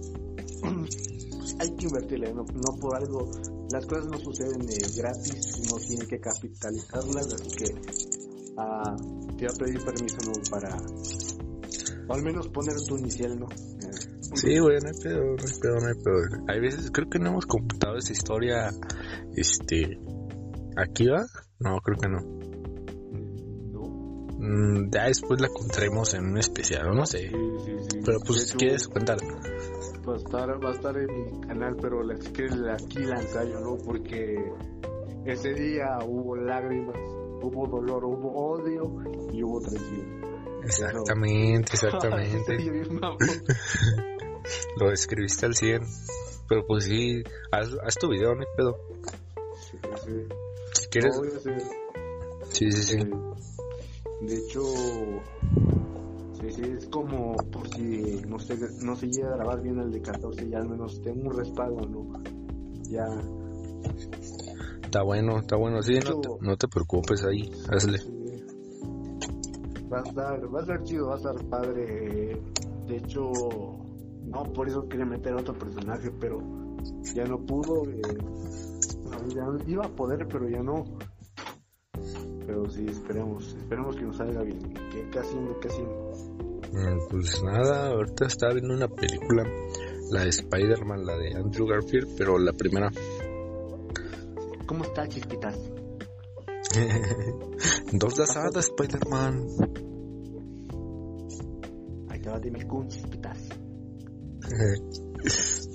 hay 1.60 1.76
que 1.76 1.84
invertirle, 1.86 2.32
no, 2.32 2.44
no 2.44 2.78
por 2.80 2.96
algo, 2.96 3.30
las 3.70 3.84
cosas 3.84 4.06
no 4.06 4.18
suceden 4.18 4.62
eh, 4.70 4.80
gratis, 4.96 5.60
uno 5.68 5.76
tiene 5.86 6.06
que 6.06 6.18
capitalizarlas, 6.18 7.26
así 7.34 7.50
que 7.50 7.74
ah, 8.56 8.96
te 9.36 9.46
voy 9.46 9.54
a 9.54 9.58
pedir 9.58 9.84
permiso 9.84 10.16
¿no? 10.24 10.32
para, 10.50 10.76
o 12.08 12.14
al 12.14 12.22
menos 12.22 12.48
poner 12.48 12.74
tu 12.86 12.96
inicial, 12.96 13.38
¿no? 13.38 13.46
Eh, 13.46 13.97
Sí, 14.34 14.58
güey, 14.58 14.78
no 14.80 14.88
hay 14.88 15.02
pedo, 15.02 15.24
no 15.24 15.30
hay 15.32 15.60
pedo, 15.60 15.74
no 15.80 15.86
hay 15.86 15.94
pedo. 15.94 16.44
Hay 16.48 16.60
veces, 16.60 16.90
creo 16.92 17.08
que 17.08 17.18
no 17.18 17.30
hemos 17.30 17.46
computado 17.46 17.96
esa 17.96 18.12
historia, 18.12 18.70
este, 19.34 19.98
¿aquí 20.76 21.06
va? 21.06 21.26
No, 21.58 21.78
creo 21.80 21.98
que 21.98 22.08
no. 22.08 22.20
no. 23.72 24.28
Mm, 24.38 24.90
ya 24.90 25.04
después 25.06 25.40
la 25.40 25.48
contaremos 25.48 26.14
en 26.14 26.26
un 26.26 26.38
especial, 26.38 26.94
no 26.94 27.04
sé. 27.06 27.28
Sí, 27.28 27.34
sí, 27.64 27.72
sí. 27.90 28.00
Pero 28.04 28.18
pues, 28.26 28.48
hecho, 28.48 28.58
¿quieres 28.58 28.86
contar? 28.88 29.18
Va 30.08 30.14
a 30.14 30.16
estar, 30.16 30.64
va 30.64 30.70
a 30.70 30.72
estar 30.72 30.96
en 30.96 31.06
mi 31.06 31.40
canal, 31.46 31.76
pero 31.80 32.02
la- 32.02 32.14
aquí 32.14 32.98
la 33.00 33.20
ensayo, 33.20 33.60
¿no? 33.60 33.76
Porque 33.84 34.36
ese 35.24 35.52
día 35.54 35.98
hubo 36.06 36.36
lágrimas, 36.36 36.96
hubo 37.42 37.66
dolor, 37.66 38.04
hubo 38.04 38.52
odio 38.52 38.82
y 39.32 39.42
hubo 39.42 39.60
traición. 39.60 40.18
Exactamente, 40.64 41.72
exactamente. 41.74 42.56
Sí. 44.48 44.68
Lo 44.80 44.90
describiste 44.90 45.46
al 45.46 45.54
100. 45.54 45.82
Pero 46.48 46.66
pues 46.66 46.84
sí, 46.84 47.22
haz, 47.52 47.68
haz 47.84 47.94
tu 47.96 48.08
video, 48.08 48.34
no 48.34 48.40
hay 48.40 48.46
pedo. 48.56 48.78
Sí, 49.70 49.78
sí. 50.04 50.28
Si 50.72 50.86
quieres, 50.88 51.16
No 51.16 51.24
sí, 52.50 52.72
sí, 52.72 52.82
sí. 52.82 52.96
eh, 52.96 53.10
De 54.22 54.34
hecho, 54.34 54.62
sí, 56.40 56.50
sí, 56.50 56.62
es 56.78 56.86
como 56.88 57.36
por 57.52 57.68
si 57.68 58.22
no 58.26 58.38
se, 58.38 58.56
no 58.82 58.96
se 58.96 59.06
llega 59.08 59.28
a 59.28 59.36
grabar 59.36 59.60
bien 59.60 59.78
el 59.78 59.90
de 59.90 60.00
14, 60.00 60.48
ya 60.48 60.58
al 60.58 60.68
menos 60.68 61.00
tengo 61.02 61.28
un 61.28 61.36
respaldo, 61.36 61.86
¿no? 61.86 62.22
Ya. 62.88 63.04
Está 64.82 65.02
bueno, 65.02 65.38
está 65.40 65.56
bueno, 65.56 65.82
sí, 65.82 65.98
no, 65.98 66.20
te, 66.20 66.28
no 66.40 66.56
te 66.56 66.68
preocupes 66.68 67.24
ahí, 67.24 67.50
hazle. 67.70 67.98
Va 69.92 69.98
a 70.00 70.02
estar, 70.02 70.54
va 70.54 70.58
a 70.58 70.62
estar 70.62 70.82
chido, 70.84 71.08
va 71.08 71.14
a 71.14 71.16
estar 71.18 71.44
padre. 71.50 72.40
De 72.86 72.96
hecho, 72.96 73.30
no, 74.30 74.44
por 74.52 74.68
eso 74.68 74.88
quería 74.88 75.06
meter 75.06 75.32
a 75.32 75.36
otro 75.36 75.54
personaje, 75.54 76.10
pero 76.20 76.40
ya 77.14 77.24
no 77.24 77.38
pudo. 77.38 77.88
Eh, 77.90 78.02
ya 79.34 79.44
iba 79.66 79.86
a 79.86 79.88
poder, 79.88 80.26
pero 80.28 80.48
ya 80.48 80.62
no. 80.62 80.84
Pero 82.46 82.68
sí, 82.70 82.86
esperemos, 82.86 83.54
esperemos 83.54 83.96
que 83.96 84.02
nos 84.02 84.16
salga 84.16 84.42
bien. 84.42 84.58
Que 84.90 85.08
casi, 85.10 85.36
casi. 85.60 85.82
Mm, 85.82 87.08
pues 87.10 87.42
nada, 87.42 87.88
ahorita 87.88 88.26
estaba 88.26 88.54
viendo 88.54 88.74
una 88.74 88.88
película, 88.88 89.44
la 90.10 90.22
de 90.24 90.28
Spider-Man, 90.28 91.04
la 91.04 91.16
de 91.16 91.34
Andrew 91.34 91.66
Garfield, 91.66 92.14
pero 92.16 92.38
la 92.38 92.52
primera. 92.52 92.90
¿Cómo 94.66 94.84
está, 94.84 95.08
chispitas? 95.08 95.58
Dos 97.92 98.20
asada, 98.20 98.60
Spider-Man. 98.60 99.46
Ahí 102.10 102.20
te 102.20 102.30
va, 102.30 102.38
dime 102.38 102.66
chispitas. 105.22 105.68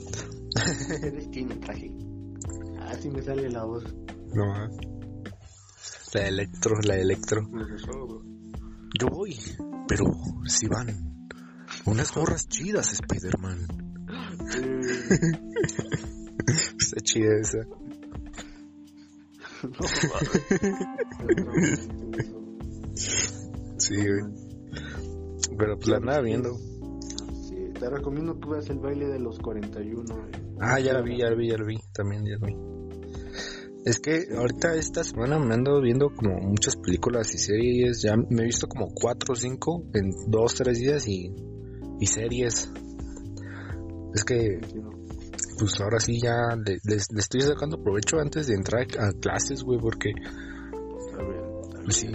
tiene 1.32 1.56
traje. 1.56 1.96
Así 2.88 3.10
me 3.10 3.22
sale 3.22 3.50
la 3.50 3.64
voz. 3.64 3.84
No, 4.34 4.70
la 6.14 6.28
electro, 6.28 6.76
la 6.84 6.96
electro. 6.96 7.50
Yo 9.00 9.08
voy, 9.08 9.38
pero 9.88 10.06
si 10.46 10.68
van 10.68 11.18
unas 11.86 12.14
gorras 12.14 12.48
chidas, 12.48 12.94
Spider-Man. 12.94 13.68
Está 16.80 17.02
chida 17.02 17.36
esa. 17.40 17.60
sí, 23.78 23.96
güey. 23.96 24.24
Pero 25.58 25.78
pues 25.78 25.88
la 25.88 25.98
andaba 25.98 26.22
viendo. 26.22 26.56
Te 27.84 27.89
recomiendo 27.89 28.39
que 28.39 28.50
veas 28.50 28.69
el 28.69 28.80
baile 28.80 29.08
de 29.10 29.19
los 29.19 29.39
41. 29.39 30.15
Ah, 30.62 30.80
ya 30.80 30.93
la 30.93 31.02
vi, 31.02 31.17
ya 31.17 31.30
la 31.30 31.36
vi, 31.36 31.50
ya 31.50 31.58
la 31.58 31.65
vi. 31.65 31.76
También 31.91 32.24
ya 32.24 32.38
la 32.39 32.48
vi. 32.48 32.56
Es 33.84 34.00
que 34.00 34.24
ahorita 34.34 34.74
esta 34.76 35.04
semana 35.04 35.38
me 35.38 35.54
ando 35.54 35.82
viendo 35.82 36.10
como 36.15 36.34
muchas 36.39 36.78
películas 36.78 37.36
y 37.36 37.39
series. 37.39 38.02
Ya 38.02 38.15
me 38.15 38.43
he 38.43 38.46
visto 38.46 38.67
como 38.67 38.88
cuatro 38.93 39.34
o 39.34 39.36
cinco 39.36 39.84
en 39.93 40.12
dos, 40.28 40.56
tres 40.56 40.80
días 40.80 41.06
y, 41.10 41.36
y 42.00 42.06
series. 42.06 42.72
Es 44.15 44.24
que, 44.24 44.62
pues 45.60 45.82
ahora 45.82 46.00
sí 46.00 46.22
ya 46.22 46.56
le, 46.56 46.78
estoy 46.96 47.41
sacando 47.41 47.84
provecho 47.84 48.17
antes 48.17 48.48
de 48.48 48.54
entrar 48.54 48.88
a 48.98 49.12
clases, 49.12 49.62
güey, 49.62 49.80
porque... 49.82 50.12
Está 50.12 51.22
bien, 51.22 51.43
está 51.65 51.80
bien, 51.80 51.91
sí, 51.91 52.12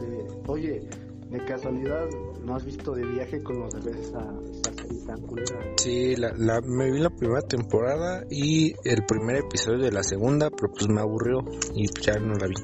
sí. 0.00 0.36
Oye, 0.48 0.88
de 1.30 1.44
casualidad, 1.44 2.08
¿no 2.44 2.56
has 2.56 2.64
visto 2.64 2.92
de 2.92 3.06
viaje 3.06 3.42
con 3.42 3.60
los 3.60 3.74
bebés 3.84 4.12
serie 4.14 4.63
tan 5.06 5.20
culera? 5.22 5.74
Sí, 5.76 6.16
la, 6.16 6.32
la, 6.36 6.60
me 6.60 6.90
vi 6.90 6.98
la 6.98 7.10
primera 7.10 7.42
temporada 7.42 8.24
y 8.30 8.74
el 8.84 9.04
primer 9.06 9.36
episodio 9.36 9.84
de 9.84 9.92
la 9.92 10.02
segunda, 10.02 10.50
pero 10.50 10.72
pues 10.72 10.88
me 10.88 11.00
aburrió 11.00 11.44
y 11.74 11.86
ya 12.00 12.14
no 12.18 12.34
la 12.34 12.46
vi. 12.46 12.54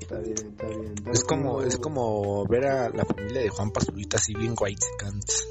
Está 0.00 0.18
bien, 0.18 0.36
está 0.36 0.66
bien. 0.66 0.94
Es 1.12 1.24
como, 1.24 1.62
es 1.62 1.76
como 1.78 2.46
ver 2.46 2.66
a 2.66 2.88
la 2.90 3.04
familia 3.04 3.42
de 3.42 3.48
Juan 3.48 3.70
Pazurita 3.70 4.18
así 4.18 4.34
bien 4.34 4.54
white 4.58 4.86
cants. 4.98 5.48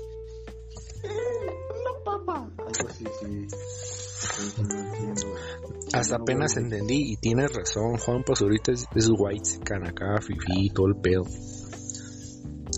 No, 1.03 2.03
papá. 2.03 2.49
Algo 2.57 2.89
así, 2.89 3.05
sí. 3.19 3.47
Hasta 5.93 6.15
apenas 6.15 6.57
entendí 6.57 7.13
y 7.13 7.17
tienes 7.17 7.53
razón, 7.53 7.97
Juan 7.97 8.23
Pazurita 8.23 8.71
es, 8.71 8.85
es 8.95 9.09
white 9.09 9.59
can 9.63 9.87
acá, 9.87 10.19
fifi, 10.21 10.69
todo 10.69 10.87
el 10.87 10.95
pedo. 10.95 11.23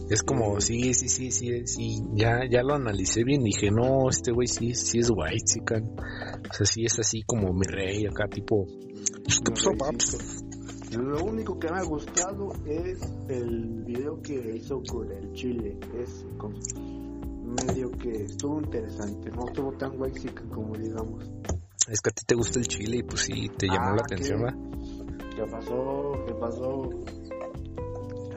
Es 0.10 0.24
como, 0.24 0.62
sí, 0.62 0.94
sí, 0.94 1.10
sí, 1.10 1.32
sí, 1.32 1.68
sí, 1.68 2.02
ya, 2.14 2.40
ya 2.50 2.64
lo 2.64 2.76
analicé 2.76 3.26
bien, 3.26 3.44
dije, 3.44 3.70
no, 3.72 4.10
este 4.10 4.32
güey 4.32 4.48
sí, 4.48 4.74
sí 4.74 5.00
es 5.00 5.10
white, 5.10 5.44
chican. 5.44 5.84
O 5.84 6.54
sea, 6.54 6.66
sí 6.66 6.86
es 6.86 6.98
así 7.00 7.24
como 7.24 7.52
mi 7.54 7.66
rey 7.68 8.06
acá, 8.06 8.26
tipo, 8.30 8.66
Lo 10.92 11.24
único 11.26 11.60
que 11.60 11.70
me 11.70 11.80
ha 11.80 11.84
gustado 11.84 12.54
es 12.66 13.02
el 13.28 13.84
video 13.84 14.22
que 14.22 14.56
hizo 14.56 14.82
con 14.90 15.12
el 15.12 15.34
chile, 15.34 15.78
es 16.02 16.26
medio 17.48 17.92
que 17.92 18.12
estuvo 18.12 18.60
interesante, 18.62 19.30
no 19.32 19.46
estuvo 19.48 19.74
tan 19.74 20.00
white 20.00 20.34
como 20.50 20.74
digamos. 20.76 21.26
Es 21.90 22.02
que 22.02 22.10
a 22.10 22.14
ti 22.14 22.24
te 22.26 22.36
gusta 22.36 22.60
el 22.60 22.68
chile 22.68 22.98
y 22.98 23.04
pues 23.04 23.22
sí, 23.22 23.50
te 23.58 23.68
llamó 23.68 23.96
la 23.96 24.02
ah, 24.02 24.06
atención, 24.06 24.44
¿va? 24.44 24.54
¿Qué 25.36 25.44
pasó? 25.52 26.12
¿Qué 26.26 26.34
pasó? 26.34 26.90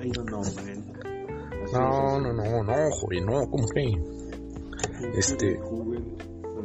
I 0.02 0.10
don't 0.12 0.28
know, 0.28 0.40
man. 0.40 1.09
No, 1.72 2.20
no, 2.20 2.32
no, 2.32 2.62
no, 2.62 2.90
joven, 2.90 3.26
no, 3.26 3.48
¿cómo 3.48 3.66
que? 3.68 3.92
Este. 5.16 5.58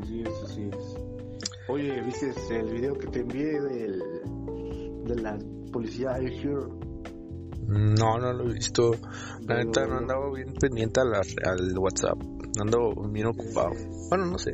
Así 0.01 0.21
es, 0.21 0.43
así 0.43 0.69
es. 0.71 0.97
Oye, 1.67 2.01
¿viste 2.01 2.33
el 2.51 2.71
video 2.71 2.93
que 2.97 3.07
te 3.07 3.19
envié 3.21 3.59
del, 3.61 4.03
de 5.05 5.15
la 5.15 5.37
policía 5.71 6.19
You 6.19 6.79
No, 7.67 8.17
no 8.19 8.33
lo 8.33 8.49
he 8.49 8.53
visto. 8.53 8.91
La 9.47 9.63
neta 9.63 9.85
no 9.87 9.97
andaba 9.97 10.31
bien 10.31 10.53
pendiente 10.53 11.01
al, 11.01 11.13
al 11.15 11.77
WhatsApp. 11.77 12.17
Ando 12.59 12.93
bien 13.09 13.27
ocupado. 13.27 13.71
Bueno, 14.09 14.25
no 14.27 14.37
sé. 14.37 14.53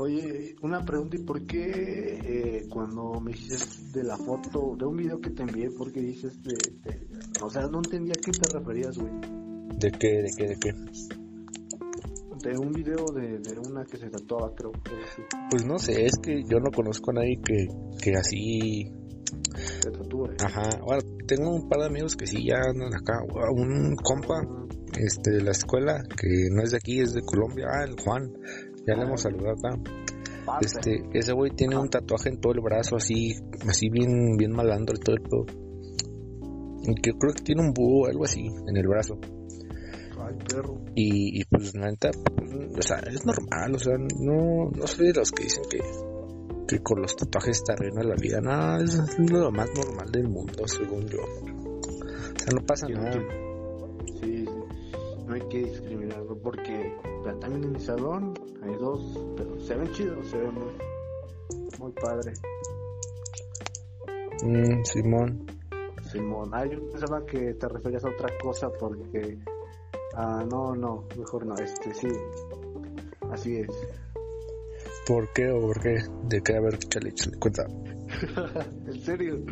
Oye, 0.00 0.54
una 0.62 0.84
pregunta, 0.84 1.16
¿y 1.16 1.24
por 1.24 1.44
qué 1.44 2.20
eh, 2.22 2.66
cuando 2.70 3.20
me 3.20 3.32
dices 3.32 3.92
de 3.92 4.04
la 4.04 4.16
foto, 4.16 4.76
de 4.78 4.86
un 4.86 4.96
video 4.96 5.20
que 5.20 5.30
te 5.30 5.42
envié, 5.42 5.70
por 5.72 5.92
qué 5.92 6.00
dices 6.00 6.40
de, 6.44 6.54
O 7.42 7.50
sea, 7.50 7.66
no 7.66 7.78
entendía 7.78 8.12
a 8.16 8.20
qué 8.24 8.30
te 8.30 8.58
referías, 8.58 8.96
güey. 8.96 9.12
¿De 9.76 9.90
qué, 9.90 10.22
de 10.22 10.30
qué, 10.36 10.46
de 10.46 10.56
qué? 10.60 10.72
De 12.48 12.58
un 12.58 12.72
video 12.72 13.06
de, 13.12 13.40
de 13.40 13.58
una 13.58 13.84
que 13.84 13.96
se 13.96 14.08
tatuaba, 14.08 14.54
creo. 14.54 14.70
Pues 15.50 15.64
no 15.66 15.80
sé, 15.80 16.06
es 16.06 16.16
que 16.22 16.44
yo 16.44 16.60
no 16.60 16.70
conozco 16.70 17.10
a 17.10 17.14
nadie 17.14 17.40
que, 17.44 17.66
que 18.00 18.14
así... 18.14 18.92
Se 19.80 19.90
tatúe. 19.90 20.28
Ajá, 20.44 20.80
bueno, 20.86 21.02
tengo 21.26 21.56
un 21.56 21.68
par 21.68 21.80
de 21.80 21.86
amigos 21.86 22.14
que 22.14 22.28
sí 22.28 22.46
ya 22.46 22.60
andan 22.70 22.94
acá. 22.94 23.18
Un 23.50 23.96
compa 23.96 24.46
este, 24.96 25.32
de 25.32 25.42
la 25.42 25.50
escuela, 25.50 26.04
que 26.16 26.48
no 26.52 26.62
es 26.62 26.70
de 26.70 26.76
aquí, 26.76 27.00
es 27.00 27.14
de 27.14 27.22
Colombia, 27.22 27.66
ah, 27.68 27.84
el 27.84 28.00
Juan 28.00 28.32
ya 28.88 28.96
le 28.96 29.02
hemos 29.02 29.20
saludado 29.20 29.54
acá. 29.54 29.78
Este, 30.62 31.02
ese 31.12 31.32
güey 31.34 31.50
tiene 31.50 31.76
un 31.76 31.90
tatuaje 31.90 32.30
en 32.30 32.40
todo 32.40 32.54
el 32.54 32.60
brazo, 32.60 32.96
así, 32.96 33.34
así 33.68 33.90
bien, 33.90 34.36
bien 34.38 34.52
malandro 34.52 34.96
y 34.96 35.00
todo 35.00 35.16
el 35.16 35.22
pedo. 35.22 35.46
Que 37.02 37.12
creo 37.12 37.34
que 37.34 37.42
tiene 37.42 37.62
un 37.62 37.74
búho 37.74 38.04
o 38.04 38.06
algo 38.06 38.24
así 38.24 38.46
en 38.46 38.76
el 38.76 38.88
brazo. 38.88 39.18
Ay, 40.18 40.34
perro. 40.48 40.80
Y, 40.94 41.40
y 41.40 41.44
pues, 41.44 41.74
la 41.74 41.90
neta, 41.90 42.10
pues, 42.34 42.50
o 42.50 42.82
sea, 42.82 42.98
es 43.00 43.26
normal, 43.26 43.74
o 43.74 43.78
sea, 43.78 43.94
no, 43.98 44.70
no 44.74 44.86
soy 44.86 45.08
de 45.08 45.18
los 45.18 45.30
que 45.32 45.44
dicen 45.44 45.64
que, 45.70 45.80
que 46.66 46.82
con 46.82 47.02
los 47.02 47.14
tatuajes 47.14 47.58
está 47.58 47.74
arruina 47.74 48.02
la 48.02 48.14
vida. 48.14 48.40
Nada, 48.40 48.82
es, 48.82 49.18
lo 49.18 49.50
más 49.50 49.68
normal 49.74 50.10
del 50.10 50.28
mundo, 50.28 50.66
según 50.66 51.06
yo. 51.08 51.20
O 51.20 52.38
sea, 52.38 52.52
no 52.54 52.64
pasa 52.66 52.88
nada. 52.88 53.22
Sí, 54.20 54.46
no 55.26 55.34
hay 55.34 55.42
que 55.50 55.58
discriminarlo 55.58 56.38
porque 56.42 56.94
también 57.40 57.64
en 57.64 57.72
mi 57.72 57.80
salón 57.80 58.32
hay 58.62 58.74
dos, 58.76 59.18
pero 59.36 59.60
se 59.60 59.74
ven 59.74 59.90
chidos, 59.92 60.26
se 60.28 60.38
ven 60.38 60.54
muy, 60.54 60.72
muy 61.78 61.92
padre. 61.92 62.32
Mm, 64.42 64.84
Simón. 64.84 65.46
Simón, 66.10 66.50
ah, 66.52 66.64
yo 66.64 66.88
pensaba 66.90 67.24
que 67.26 67.54
te 67.54 67.68
referías 67.68 68.04
a 68.04 68.08
otra 68.08 68.28
cosa 68.42 68.68
porque, 68.70 69.38
ah, 70.14 70.44
no, 70.50 70.74
no, 70.74 71.04
mejor 71.16 71.46
no, 71.46 71.54
este 71.56 71.92
sí, 71.94 72.08
así 73.30 73.56
es. 73.56 73.68
¿Por 75.06 75.32
qué 75.32 75.50
o 75.50 75.60
por 75.60 75.80
qué? 75.80 75.96
¿De 76.24 76.40
qué? 76.42 76.56
A 76.56 76.60
ver, 76.60 76.78
chale, 76.78 77.12
chale, 77.12 77.38
cuenta. 77.38 77.64
¿En 78.86 79.00
serio? 79.00 79.44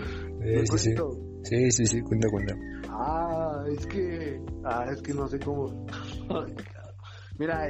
Eh, 0.42 0.66
sí, 0.66 0.78
sí. 0.78 0.94
sí, 1.42 1.70
sí, 1.70 1.86
sí, 1.86 2.00
cuenta, 2.02 2.28
cuenta. 2.30 2.54
Ah, 2.90 3.64
es 3.68 3.86
que, 3.86 4.40
ah, 4.64 4.86
es 4.90 5.02
que 5.02 5.14
no 5.14 5.26
sé 5.28 5.38
cómo. 5.38 5.86
Mira, 7.38 7.68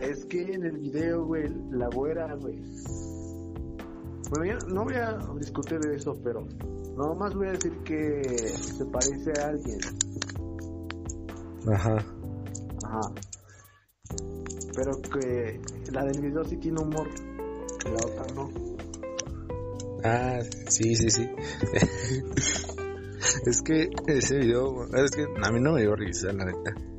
es 0.00 0.24
que 0.26 0.40
en 0.40 0.64
el 0.64 0.78
video, 0.78 1.24
güey, 1.24 1.48
la 1.70 1.88
güera, 1.88 2.32
güey. 2.34 2.62
Bueno, 4.30 4.44
ya 4.44 4.58
no 4.68 4.84
voy 4.84 4.94
a 4.94 5.18
discutir 5.38 5.80
de 5.80 5.96
eso, 5.96 6.14
pero 6.22 6.46
nomás 6.96 7.34
voy 7.34 7.48
a 7.48 7.52
decir 7.52 7.76
que 7.84 8.22
se 8.24 8.84
parece 8.86 9.32
a 9.40 9.48
alguien. 9.48 9.78
Ajá. 11.72 11.96
Ajá. 12.84 13.00
Pero 14.76 14.92
que 15.02 15.60
la 15.92 16.04
del 16.04 16.20
video 16.20 16.44
sí 16.44 16.56
tiene 16.56 16.80
humor, 16.80 17.08
la 17.84 18.06
otra 18.06 18.34
no. 18.34 18.50
Ah, 20.04 20.38
sí, 20.68 20.94
sí, 20.94 21.10
sí. 21.10 21.28
es 23.46 23.62
que 23.62 23.90
ese 24.06 24.38
video, 24.38 24.84
es 24.94 25.10
que 25.10 25.24
a 25.24 25.50
mí 25.50 25.60
no 25.60 25.72
me 25.72 25.80
dio 25.80 25.96
risa, 25.96 26.32
la 26.32 26.44
neta. 26.44 26.93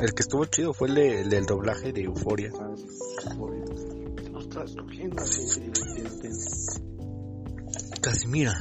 El 0.00 0.12
que 0.14 0.22
estuvo 0.22 0.44
chido 0.46 0.72
fue 0.72 0.88
el, 0.88 0.94
de, 0.94 1.20
el 1.22 1.30
del 1.30 1.44
doblaje 1.46 1.92
de 1.92 2.02
Euforia. 2.02 2.50
Ah. 2.58 2.74
Lo 4.32 4.40
estás 4.40 4.74
cogiendo. 4.76 5.16
Casimira. 8.00 8.54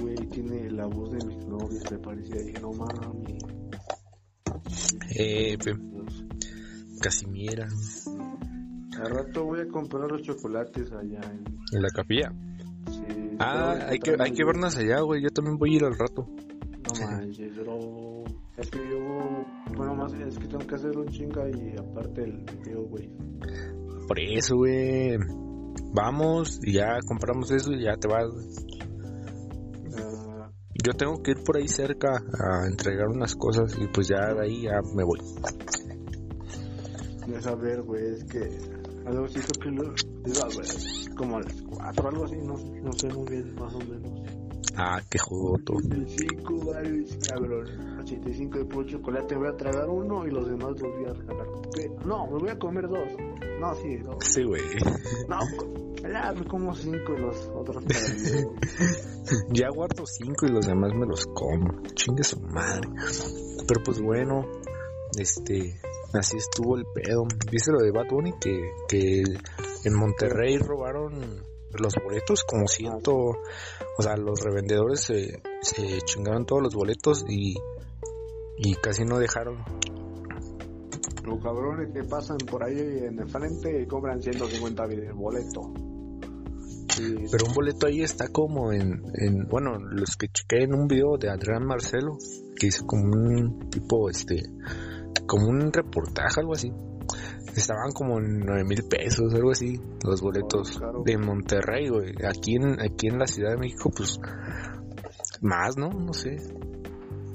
Güey, 0.00 0.16
tiene 0.30 0.70
la 0.70 0.86
voz 0.86 1.10
de 1.12 1.26
mis 1.26 1.46
novios, 1.46 1.90
me 1.90 1.98
parecía. 1.98 2.36
Dije, 2.42 2.60
no 2.60 2.72
mami. 2.72 3.38
Eh, 5.18 5.58
pe- 5.58 5.76
Casimira. 7.00 7.66
Al 9.00 9.10
rato 9.10 9.44
voy 9.44 9.60
a 9.60 9.68
comprar 9.68 10.10
los 10.10 10.22
chocolates 10.22 10.92
allá 10.92 11.20
en. 11.30 11.44
En 11.72 11.82
la 11.82 11.88
capilla. 11.94 12.32
Sí, 12.90 13.02
Ah, 13.38 13.86
hay 13.88 13.98
que, 13.98 14.14
hay 14.18 14.32
que 14.32 14.44
vernos 14.44 14.76
allá, 14.76 15.00
güey. 15.00 15.22
Yo 15.22 15.30
también 15.30 15.56
voy 15.58 15.72
a 15.72 15.76
ir 15.76 15.84
al 15.84 15.96
rato. 15.98 16.26
Que 20.70 20.76
hacer 20.76 20.96
un 20.96 21.08
chinga 21.08 21.48
y 21.50 21.74
aparte 21.76 22.22
el 22.22 22.44
video, 22.44 22.84
güey. 22.84 23.10
Por 24.06 24.20
eso, 24.20 24.56
güey. 24.56 25.18
Vamos 25.92 26.60
y 26.62 26.74
ya 26.74 27.00
compramos 27.06 27.50
eso 27.50 27.72
y 27.72 27.84
ya 27.84 27.96
te 27.96 28.06
vas. 28.06 28.30
Ah, 29.98 30.50
Yo 30.84 30.92
tengo 30.92 31.20
que 31.22 31.32
ir 31.32 31.42
por 31.42 31.56
ahí 31.56 31.66
cerca 31.66 32.12
a 32.12 32.66
entregar 32.68 33.08
unas 33.08 33.34
cosas 33.34 33.76
y 33.78 33.88
pues 33.88 34.08
ya 34.08 34.32
de 34.32 34.42
ahí 34.42 34.62
ya 34.62 34.80
me 34.94 35.02
voy. 35.02 35.18
no 37.26 37.40
saber, 37.42 37.82
güey, 37.82 38.14
es 38.14 38.24
que. 38.24 38.38
Algo 39.06 39.26
siento 39.26 39.58
que 39.60 39.70
lo. 39.70 39.92
Como 41.16 41.38
a 41.38 41.40
las 41.40 41.62
4 41.62 42.08
algo 42.08 42.24
así, 42.24 42.36
no, 42.36 42.54
no 42.82 42.92
sé 42.92 43.08
muy 43.08 43.28
bien, 43.28 43.54
más 43.56 43.74
o 43.74 43.78
menos. 43.80 44.49
Ah, 44.76 45.00
qué 45.08 45.18
joto. 45.18 45.74
85 45.74 46.66
bares, 46.66 47.18
cabrón. 47.28 47.98
85 48.00 48.58
de 48.58 48.64
puro 48.64 48.86
chocolate, 48.86 49.36
voy 49.36 49.48
a 49.48 49.56
tragar 49.56 49.88
uno 49.88 50.26
y 50.26 50.30
los 50.30 50.46
demás 50.46 50.70
los 50.80 50.80
voy 50.80 51.04
a 51.06 51.12
regalar. 51.12 51.46
¿Qué? 51.74 51.90
No, 52.04 52.26
me 52.26 52.38
voy 52.38 52.48
a 52.50 52.58
comer 52.58 52.88
dos. 52.88 53.08
No, 53.60 53.74
sí, 53.74 53.96
dos. 53.98 54.16
Sí, 54.20 54.42
güey. 54.44 54.62
No, 55.28 55.38
ya 56.02 56.32
me 56.32 56.44
como 56.46 56.74
cinco 56.74 57.14
y 57.16 57.20
los 57.20 57.50
otros. 57.54 57.84
Ya 59.50 59.68
guardo 59.68 60.04
cinco 60.06 60.46
y 60.46 60.50
los 60.50 60.66
demás 60.66 60.92
me 60.94 61.06
los 61.06 61.24
como. 61.26 61.82
Chingue 61.94 62.24
su 62.24 62.40
madre. 62.40 62.88
Pero 63.68 63.80
pues 63.84 64.00
bueno, 64.00 64.44
este, 65.16 65.78
así 66.14 66.36
estuvo 66.36 66.76
el 66.76 66.84
pedo. 66.92 67.26
¿Viste 67.50 67.70
lo 67.70 67.78
de 67.78 67.92
Bad 67.92 68.08
Bunny? 68.10 68.32
Que, 68.40 68.72
que 68.88 69.22
en 69.84 69.94
Monterrey 69.94 70.58
robaron 70.58 71.44
los 71.78 71.94
boletos 72.02 72.42
como 72.44 72.66
ciento, 72.66 73.38
o 74.00 74.02
sea, 74.02 74.16
los 74.16 74.40
revendedores 74.40 75.00
se, 75.00 75.42
se 75.60 76.00
chingaron 76.06 76.46
todos 76.46 76.62
los 76.62 76.74
boletos 76.74 77.22
y, 77.28 77.54
y 78.56 78.74
casi 78.76 79.04
no 79.04 79.18
dejaron. 79.18 79.58
Los 81.22 81.42
cabrones 81.42 81.92
que 81.92 82.02
pasan 82.04 82.38
por 82.38 82.64
ahí 82.64 82.78
en 82.78 83.18
el 83.20 83.28
frente 83.28 83.82
y 83.82 83.86
cobran 83.86 84.22
150 84.22 84.86
de 84.86 85.12
boleto. 85.12 85.74
Sí, 86.88 87.14
Pero 87.30 87.44
un 87.46 87.52
boleto 87.52 87.88
ahí 87.88 88.00
está 88.00 88.28
como 88.28 88.72
en, 88.72 89.02
en 89.16 89.46
bueno, 89.46 89.78
los 89.78 90.16
que 90.16 90.28
chequé 90.28 90.64
en 90.64 90.72
un 90.72 90.88
video 90.88 91.18
de 91.18 91.28
Adrián 91.28 91.66
Marcelo, 91.66 92.16
que 92.58 92.68
hizo 92.68 92.86
como 92.86 93.04
un 93.04 93.68
tipo, 93.68 94.08
este, 94.08 94.40
como 95.26 95.48
un 95.48 95.70
reportaje, 95.70 96.40
algo 96.40 96.54
así. 96.54 96.72
Estaban 97.56 97.90
como 97.92 98.18
en 98.18 98.40
nueve 98.40 98.64
mil 98.64 98.82
pesos, 98.88 99.34
algo 99.34 99.50
así, 99.50 99.80
los 100.04 100.20
boletos 100.20 100.80
Oh, 100.82 101.02
de 101.04 101.18
Monterrey, 101.18 101.88
güey. 101.88 102.12
Aquí 102.24 102.56
en, 102.56 102.80
aquí 102.80 103.08
en 103.08 103.18
la 103.18 103.26
Ciudad 103.26 103.50
de 103.52 103.56
México, 103.58 103.90
pues, 103.96 104.18
más, 105.40 105.76
¿no? 105.76 105.88
No 105.88 106.12
sé. 106.12 106.38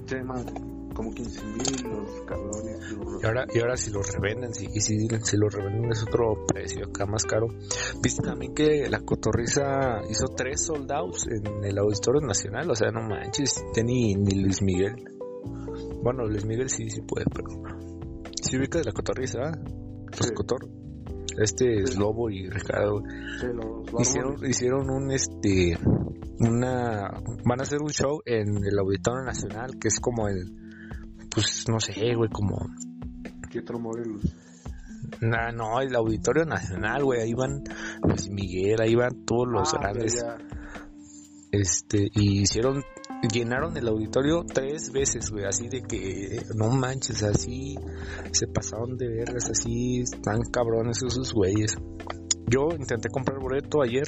se 0.06 0.18
llaman 0.18 0.46
como 0.94 1.12
15 1.12 1.44
mil 1.44 1.90
los 1.92 2.22
cabrones. 2.26 2.92
los- 2.94 3.22
Y 3.22 3.26
ahora, 3.26 3.46
y 3.54 3.60
ahora 3.60 3.76
si 3.76 3.92
los 3.92 4.08
revenden, 4.14 4.54
si, 4.54 4.66
y 4.74 4.80
si, 4.80 5.08
si 5.24 5.36
los 5.38 5.54
revenden 5.54 5.92
es 5.92 6.04
otro 6.04 6.46
precio 6.48 6.86
acá 6.88 7.06
más 7.06 7.26
caro. 7.26 7.48
Viste 8.02 8.22
también 8.24 8.54
que 8.54 8.88
la 8.90 9.00
cotorriza 9.02 10.00
hizo 10.10 10.28
tres 10.38 10.64
soldados 10.66 11.28
en 11.28 11.66
el 11.66 11.78
Auditorio 11.80 12.22
Nacional, 12.22 12.70
o 12.70 12.76
sea, 12.76 12.92
no 12.92 13.02
manches, 13.02 13.62
ya 13.76 13.84
ni, 13.84 14.14
ni 14.16 14.36
Luis 14.42 14.62
Miguel. 14.62 14.96
Bueno, 16.02 16.26
Luis 16.28 16.46
Miguel 16.46 16.70
sí, 16.70 16.90
sí 16.90 17.02
puede, 17.02 17.26
pero... 17.34 17.50
Si 18.50 18.58
ubicas 18.58 18.86
la 18.86 18.92
cotorriza. 18.92 19.40
Los 19.40 20.28
Sí. 20.28 20.34
cotor. 20.34 20.68
Este 21.38 21.82
es 21.82 21.92
Sí. 21.92 22.00
Lobo 22.00 22.30
y 22.30 22.48
Ricardo. 22.50 23.02
Sí, 23.40 23.48
los 23.54 24.02
Hicieron, 24.02 24.36
hicieron 24.46 24.90
un, 24.90 25.12
este, 25.12 25.78
una... 26.40 27.10
Van 27.46 27.60
a 27.60 27.64
hacer 27.64 27.82
un 27.82 27.90
show 27.90 28.22
en 28.26 28.64
el 28.66 28.80
Auditorio 28.80 29.24
Nacional, 29.24 29.72
que 29.80 29.88
es 29.90 30.00
como 30.00 30.28
el... 30.28 30.46
Pues 31.34 31.66
no 31.68 31.80
sé, 31.80 31.94
güey, 32.16 32.30
como 32.30 32.56
Pietro 33.52 33.80
Morelos. 33.80 34.22
Nah, 35.22 35.52
no, 35.52 35.82
el 35.82 35.94
Auditorio 35.96 36.46
Nacional, 36.46 37.04
güey, 37.04 37.22
ahí 37.22 37.34
van 37.34 37.64
Luis 38.04 38.30
Miguel, 38.30 38.80
ahí 38.82 38.96
van 38.96 39.26
todos 39.26 39.48
los 39.48 39.74
Ah, 39.74 39.78
grandes, 39.80 40.16
ya, 40.22 40.38
este, 41.52 42.08
y 42.14 42.42
hicieron, 42.42 42.84
llenaron 43.32 43.76
el 43.78 43.88
auditorio 43.88 44.44
tres 44.44 44.92
veces, 44.92 45.30
güey, 45.32 45.46
así 45.46 45.68
de 45.68 45.82
que, 45.82 46.42
no 46.56 46.70
manches, 46.70 47.24
así, 47.24 47.76
se 48.32 48.48
pasaron 48.48 48.98
de 48.98 49.08
vergas, 49.08 49.50
así, 49.50 50.02
están 50.02 50.42
cabrones 50.52 51.02
esos 51.04 51.34
güeyes. 51.34 51.78
Yo 52.48 52.68
intenté 52.78 53.10
comprar 53.10 53.40
boleto 53.40 53.82
ayer 53.82 54.08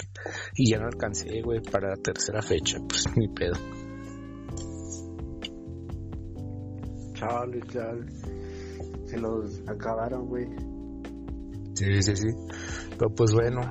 y 0.55 0.69
ya 0.69 0.79
no 0.79 0.85
alcancé, 0.85 1.41
güey, 1.41 1.61
para 1.61 1.89
la 1.89 1.95
tercera 1.95 2.41
fecha, 2.41 2.77
pues 2.87 3.05
ni 3.15 3.27
pedo. 3.29 3.55
Chale, 7.13 7.61
chale. 7.67 8.05
Se 9.05 9.17
los 9.17 9.61
acabaron, 9.67 10.27
güey. 10.27 10.45
Sí, 11.73 12.01
sí, 12.03 12.15
sí. 12.15 12.27
Pero 12.97 13.09
pues 13.15 13.33
bueno, 13.33 13.61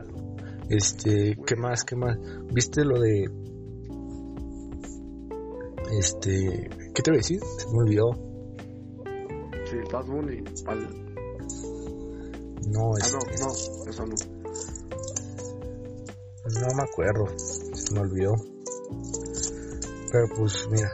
este, 0.68 1.36
¿qué 1.46 1.56
más? 1.56 1.84
¿Qué 1.84 1.94
más? 1.94 2.18
¿Viste 2.52 2.84
lo 2.84 3.00
de 3.00 3.30
este, 5.98 6.68
¿qué 6.94 7.02
te 7.02 7.10
voy 7.10 7.18
a 7.18 7.22
decir? 7.22 7.40
Se 7.58 7.66
me 7.68 7.78
olvidó. 7.78 8.12
Sí, 9.64 9.76
Bad 9.92 10.06
Bunny. 10.06 10.42
No, 12.68 12.90
Ah, 12.90 12.98
este, 12.98 13.12
no, 13.12 13.46
no, 13.46 13.52
eso 13.90 14.04
no. 14.06 14.14
no 16.60 16.74
me 16.74 16.82
acuerdo. 16.82 17.24
Se 17.38 17.94
me 17.94 18.00
olvidó. 18.00 18.32
Pero 20.12 20.26
pues 20.36 20.68
mira. 20.70 20.90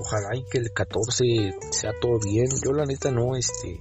Ojalá 0.00 0.36
y 0.36 0.44
que 0.44 0.58
el 0.58 0.72
14 0.72 1.24
sea 1.70 1.92
todo 2.00 2.18
bien. 2.24 2.46
Yo 2.64 2.72
la 2.72 2.84
neta 2.84 3.10
no, 3.10 3.36
este, 3.36 3.78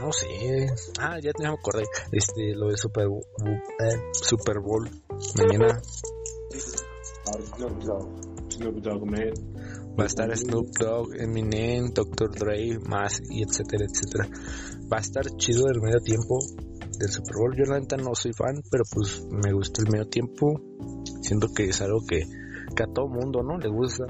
no 0.00 0.12
sé. 0.12 0.66
Ah, 0.98 1.18
ya 1.22 1.30
me 1.38 1.48
acordé. 1.48 1.84
Este, 2.12 2.54
lo 2.54 2.68
de 2.68 2.76
Super 2.76 3.08
Bowl, 3.08 3.22
eh, 3.44 4.00
Super 4.12 4.60
Bowl. 4.60 4.88
Mañana 5.38 5.80
Snoop 7.66 7.82
Dogg. 7.82 8.52
Snoop 8.52 8.76
Dogg, 8.76 9.04
man. 9.04 9.32
Va 9.98 10.04
a 10.04 10.06
estar 10.06 10.36
Snoop 10.36 10.68
Dogg, 10.78 11.14
Eminem, 11.18 11.92
Dr. 11.92 12.30
Dre, 12.30 12.78
más 12.88 13.20
y 13.30 13.42
etcétera, 13.42 13.86
etcétera. 13.86 14.28
Va 14.92 14.98
a 14.98 15.00
estar 15.00 15.24
chido 15.36 15.64
el 15.68 15.80
medio 15.80 15.98
tiempo 16.00 16.38
del 16.98 17.08
Super 17.08 17.36
Bowl. 17.36 17.56
Yo 17.56 17.64
la 17.72 17.80
neta 17.80 17.96
no 17.96 18.14
soy 18.14 18.32
fan, 18.32 18.62
pero 18.70 18.84
pues 18.92 19.26
me 19.30 19.52
gusta 19.52 19.82
el 19.82 19.90
medio 19.90 20.06
tiempo. 20.06 20.60
Siento 21.22 21.48
que 21.54 21.64
es 21.64 21.80
algo 21.80 22.00
que, 22.06 22.22
que 22.74 22.82
a 22.82 22.86
todo 22.86 23.08
mundo, 23.08 23.42
¿no? 23.42 23.58
Le 23.58 23.68
gusta. 23.68 24.06